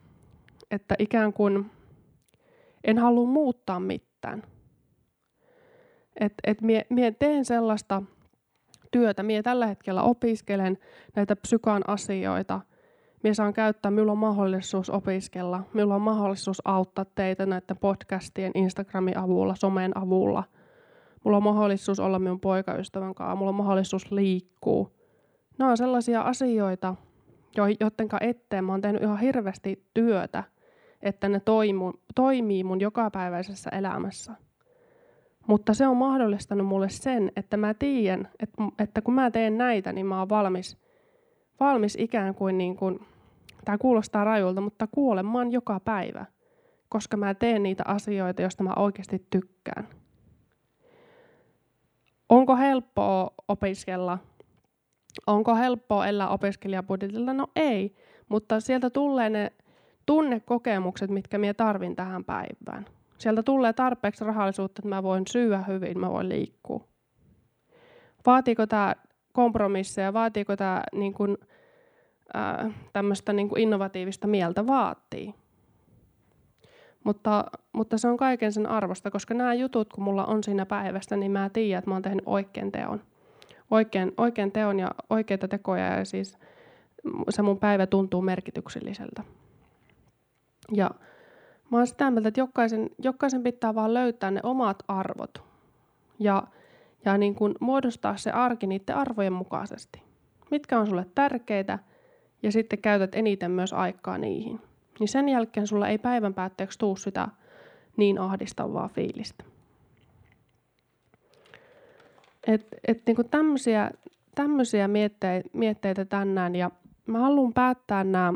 että 0.71 0.95
ikään 1.00 1.34
kuin 1.34 1.71
en 2.84 2.97
halua 2.97 3.28
muuttaa 3.28 3.80
mitään. 3.80 4.43
Että 6.19 6.36
et 6.43 6.62
mie, 6.62 6.86
mie 6.89 7.12
teen 7.12 7.45
sellaista 7.45 8.04
työtä, 8.91 9.23
mie 9.23 9.43
tällä 9.43 9.67
hetkellä 9.67 10.02
opiskelen 10.02 10.78
näitä 11.15 11.36
psykaan 11.36 11.84
asioita, 11.88 12.62
mie 13.23 13.34
saan 13.34 13.53
käyttää, 13.53 13.91
minulla 13.91 14.12
on 14.12 14.17
mahdollisuus 14.17 14.89
opiskella, 14.89 15.63
minulla 15.73 15.95
on 15.95 16.01
mahdollisuus 16.01 16.62
auttaa 16.65 17.06
teitä 17.06 17.45
näiden 17.45 17.77
podcastien, 17.77 18.51
Instagramin 18.56 19.17
avulla, 19.17 19.56
somen 19.56 19.97
avulla. 19.97 20.43
Mulla 21.23 21.38
on 21.38 21.43
mahdollisuus 21.43 21.99
olla 21.99 22.19
minun 22.19 22.39
poikaystävän 22.39 23.15
kanssa, 23.15 23.36
mulla 23.36 23.49
on 23.49 23.56
mahdollisuus 23.56 24.12
liikkua. 24.12 24.91
Nämä 25.58 25.71
on 25.71 25.77
sellaisia 25.77 26.21
asioita, 26.21 26.95
joiden 27.56 28.10
eteen 28.21 28.65
mä 28.65 28.73
oon 28.73 28.82
tehnyt 28.82 29.03
ihan 29.03 29.19
hirveästi 29.19 29.84
työtä– 29.93 30.43
että 31.01 31.30
ne 31.30 31.39
toimu, 31.39 31.93
toimii 32.15 32.63
mun 32.63 32.82
jokapäiväisessä 32.82 33.69
elämässä. 33.69 34.34
Mutta 35.47 35.73
se 35.73 35.88
on 35.88 35.97
mahdollistanut 35.97 36.67
mulle 36.67 36.89
sen, 36.89 37.32
että 37.36 37.58
mä 37.58 37.73
tiedän, 37.73 38.30
että, 38.39 38.63
että 38.80 39.01
kun 39.01 39.13
mä 39.13 39.32
teen 39.32 39.58
näitä, 39.58 39.93
niin 39.93 40.06
mä 40.06 40.19
oon 40.19 40.30
valmis, 40.30 40.77
valmis 41.60 41.96
ikään 42.00 42.36
kuin, 42.36 42.58
niin 42.58 42.76
kuin 42.76 43.00
tämä 43.65 43.78
kuulostaa 43.78 44.24
rajulta, 44.24 44.62
mutta 44.62 44.88
kuolemaan 44.88 45.52
joka 45.52 45.80
päivä, 45.80 46.26
koska 46.89 47.17
mä 47.17 47.34
teen 47.34 47.63
niitä 47.63 47.84
asioita, 47.88 48.41
joista 48.41 48.63
mä 48.63 48.74
oikeasti 48.76 49.28
tykkään. 49.30 49.88
Onko 52.30 52.56
helppoa 52.56 53.32
opiskella? 53.48 54.17
Onko 55.28 55.56
helppoa 55.56 56.08
elää 56.08 56.30
opiskelijabudjetilla? 56.30 57.34
No 57.34 57.48
ei, 57.56 57.96
mutta 58.30 58.60
sieltä 58.60 58.89
tulee 58.89 59.30
ne 59.30 59.52
tunnekokemukset, 60.06 61.10
mitkä 61.10 61.38
minä 61.38 61.54
tarvin 61.54 61.96
tähän 61.96 62.24
päivään. 62.24 62.86
Sieltä 63.17 63.43
tulee 63.43 63.74
tarpeeksi 63.74 64.26
rahallisuutta, 64.26 64.80
että 64.80 64.89
mä 64.89 65.04
voin 65.04 65.24
syödä 65.28 65.63
hyvin, 65.67 66.00
mä 66.00 66.10
voin 66.10 66.30
liikkua. 66.30 66.88
Vaatiiko 68.26 68.67
tämä 68.67 68.96
kompromisseja, 69.38 70.13
vaatiiko 70.13 70.56
tämä 70.56 70.84
niin 70.93 71.13
kuin, 71.13 71.38
ää, 72.34 72.71
tämmöistä 72.93 73.34
niin 73.34 73.50
kuin 73.50 73.62
innovatiivista 73.62 74.28
mieltä? 74.28 74.67
Vaatii. 74.67 75.34
Mutta, 77.04 77.45
mutta 77.73 77.97
se 77.97 78.08
on 78.08 78.17
kaiken 78.17 78.54
sen 78.54 78.69
arvosta, 78.69 79.12
koska 79.12 79.34
nämä 79.34 79.54
jutut, 79.54 79.93
kun 79.93 80.04
mulla 80.04 80.26
on 80.26 80.43
siinä 80.43 80.65
päivästä, 80.65 81.17
niin 81.17 81.32
mä 81.32 81.50
tiedän, 81.50 81.80
että 81.80 81.89
mä 81.89 81.95
oon 81.95 82.02
tehnyt 82.02 82.23
oikein 82.26 82.71
teon. 82.71 83.02
Oikein, 83.71 84.12
oikein 84.17 84.52
teon 84.52 84.80
ja 84.80 84.91
oikeita 85.10 85.47
tekoja 85.47 85.97
ja 85.97 86.06
siis 86.06 86.38
se 87.30 87.41
mun 87.41 87.60
päivä 87.60 87.88
tuntuu 87.88 88.21
merkitykselliseltä. 88.21 89.23
Ja 90.73 90.91
mä 91.71 91.78
oon 91.78 91.88
sitä 91.88 92.12
mieltä, 92.12 92.28
että 92.28 92.39
jokaisen, 92.39 92.89
jokaisen 93.04 93.43
pitää 93.43 93.76
vaan 93.76 93.93
löytää 93.93 94.32
ne 94.32 94.39
omat 94.43 94.84
arvot 94.88 95.43
ja, 96.19 96.43
ja 97.06 97.18
niin 97.18 97.36
kuin 97.36 97.56
muodostaa 97.60 98.18
se 98.18 98.32
arki 98.32 98.68
niiden 98.68 98.96
arvojen 98.96 99.34
mukaisesti. 99.34 100.02
Mitkä 100.52 100.80
on 100.80 100.88
sulle 100.88 101.06
tärkeitä 101.16 101.80
ja 102.44 102.52
sitten 102.52 102.80
käytät 102.82 103.16
eniten 103.16 103.52
myös 103.52 103.74
aikaa 103.74 104.18
niihin. 104.18 104.62
Niin 105.00 105.08
sen 105.08 105.30
jälkeen 105.30 105.68
sulla 105.68 105.88
ei 105.88 105.98
päivän 105.98 106.34
päätteeksi 106.34 106.80
tuu 106.80 106.96
sitä 106.96 107.28
niin 107.98 108.20
ahdistavaa 108.20 108.88
fiilistä. 108.88 109.44
Et, 112.48 112.68
et 112.88 113.02
niin 113.06 113.16
kuin 113.16 113.30
tämmöisiä, 113.30 113.92
tämmöisiä 114.36 114.88
mietteitä, 114.88 115.50
mietteitä 115.54 116.06
tänään 116.06 116.56
ja 116.56 116.72
mä 117.06 117.20
haluan 117.20 117.54
päättää 117.54 118.04
nämä 118.04 118.34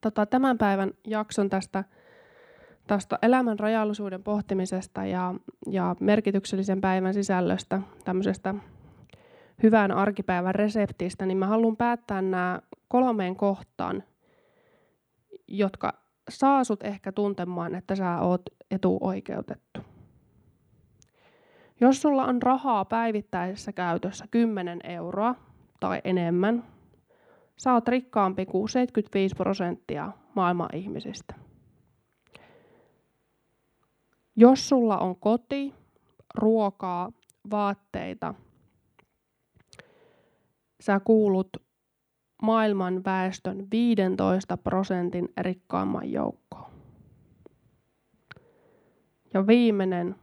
tota, 0.00 0.26
tämän 0.26 0.58
päivän 0.58 0.90
jakson 1.06 1.50
tästä 1.50 1.84
tästä 2.88 3.18
elämän 3.22 3.58
rajallisuuden 3.58 4.22
pohtimisesta 4.22 5.04
ja, 5.04 5.34
ja 5.66 5.96
merkityksellisen 6.00 6.80
päivän 6.80 7.14
sisällöstä, 7.14 7.80
tämmöisestä 8.04 8.54
hyvän 9.62 9.92
arkipäivän 9.92 10.54
reseptistä, 10.54 11.26
niin 11.26 11.38
mä 11.38 11.46
haluan 11.46 11.76
päättää 11.76 12.22
nämä 12.22 12.60
kolmeen 12.88 13.36
kohtaan, 13.36 14.04
jotka 15.48 15.92
saa 16.28 16.64
sut 16.64 16.82
ehkä 16.82 17.12
tuntemaan, 17.12 17.74
että 17.74 17.94
sä 17.94 18.20
oot 18.20 18.42
etuoikeutettu. 18.70 19.80
Jos 21.80 22.02
sulla 22.02 22.24
on 22.24 22.42
rahaa 22.42 22.84
päivittäisessä 22.84 23.72
käytössä 23.72 24.24
10 24.30 24.80
euroa 24.84 25.34
tai 25.80 26.00
enemmän, 26.04 26.64
sä 27.56 27.72
oot 27.72 27.88
rikkaampi 27.88 28.46
kuin 28.46 28.68
75 28.68 29.34
prosenttia 29.36 30.12
maailman 30.34 30.68
ihmisistä. 30.72 31.47
Jos 34.40 34.68
sulla 34.68 34.98
on 34.98 35.16
koti, 35.16 35.74
ruokaa, 36.34 37.12
vaatteita, 37.50 38.34
sä 40.80 41.00
kuulut 41.00 41.48
maailman 42.42 43.04
väestön 43.04 43.66
15 43.70 44.56
prosentin 44.56 45.28
rikkaamman 45.40 46.12
joukkoon. 46.12 46.70
Ja 49.34 49.46
viimeinen, 49.46 50.16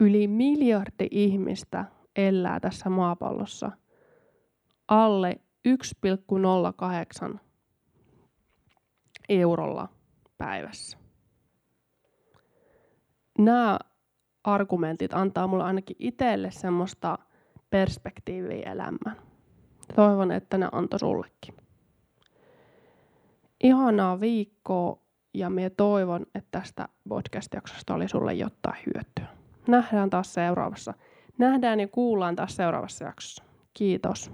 yli 0.00 0.28
miljardi 0.28 1.08
ihmistä 1.10 1.84
elää 2.16 2.60
tässä 2.60 2.90
maapallossa 2.90 3.70
alle 4.88 5.40
1,08 7.28 7.38
eurolla 9.28 9.88
päivässä. 10.38 11.07
Nämä 13.38 13.78
argumentit 14.44 15.14
antaa 15.14 15.46
mulle 15.46 15.64
ainakin 15.64 15.96
itselle 15.98 16.50
semmoista 16.50 17.18
perspektiiviä 17.70 18.72
elämään. 18.72 19.16
Toivon, 19.96 20.32
että 20.32 20.58
ne 20.58 20.68
antoi 20.72 20.98
sullekin. 20.98 21.54
Ihanaa 23.62 24.20
viikkoa 24.20 24.98
ja 25.34 25.50
minä 25.50 25.70
toivon, 25.70 26.26
että 26.34 26.58
tästä 26.60 26.88
podcast-jaksosta 27.08 27.94
oli 27.94 28.08
sulle 28.08 28.34
jotain 28.34 28.82
hyötyä. 28.86 29.36
Nähdään 29.68 30.10
taas 30.10 30.34
seuraavassa. 30.34 30.94
Nähdään 31.38 31.80
ja 31.80 31.88
kuullaan 31.88 32.36
taas 32.36 32.56
seuraavassa 32.56 33.04
jaksossa. 33.04 33.44
Kiitos. 33.74 34.30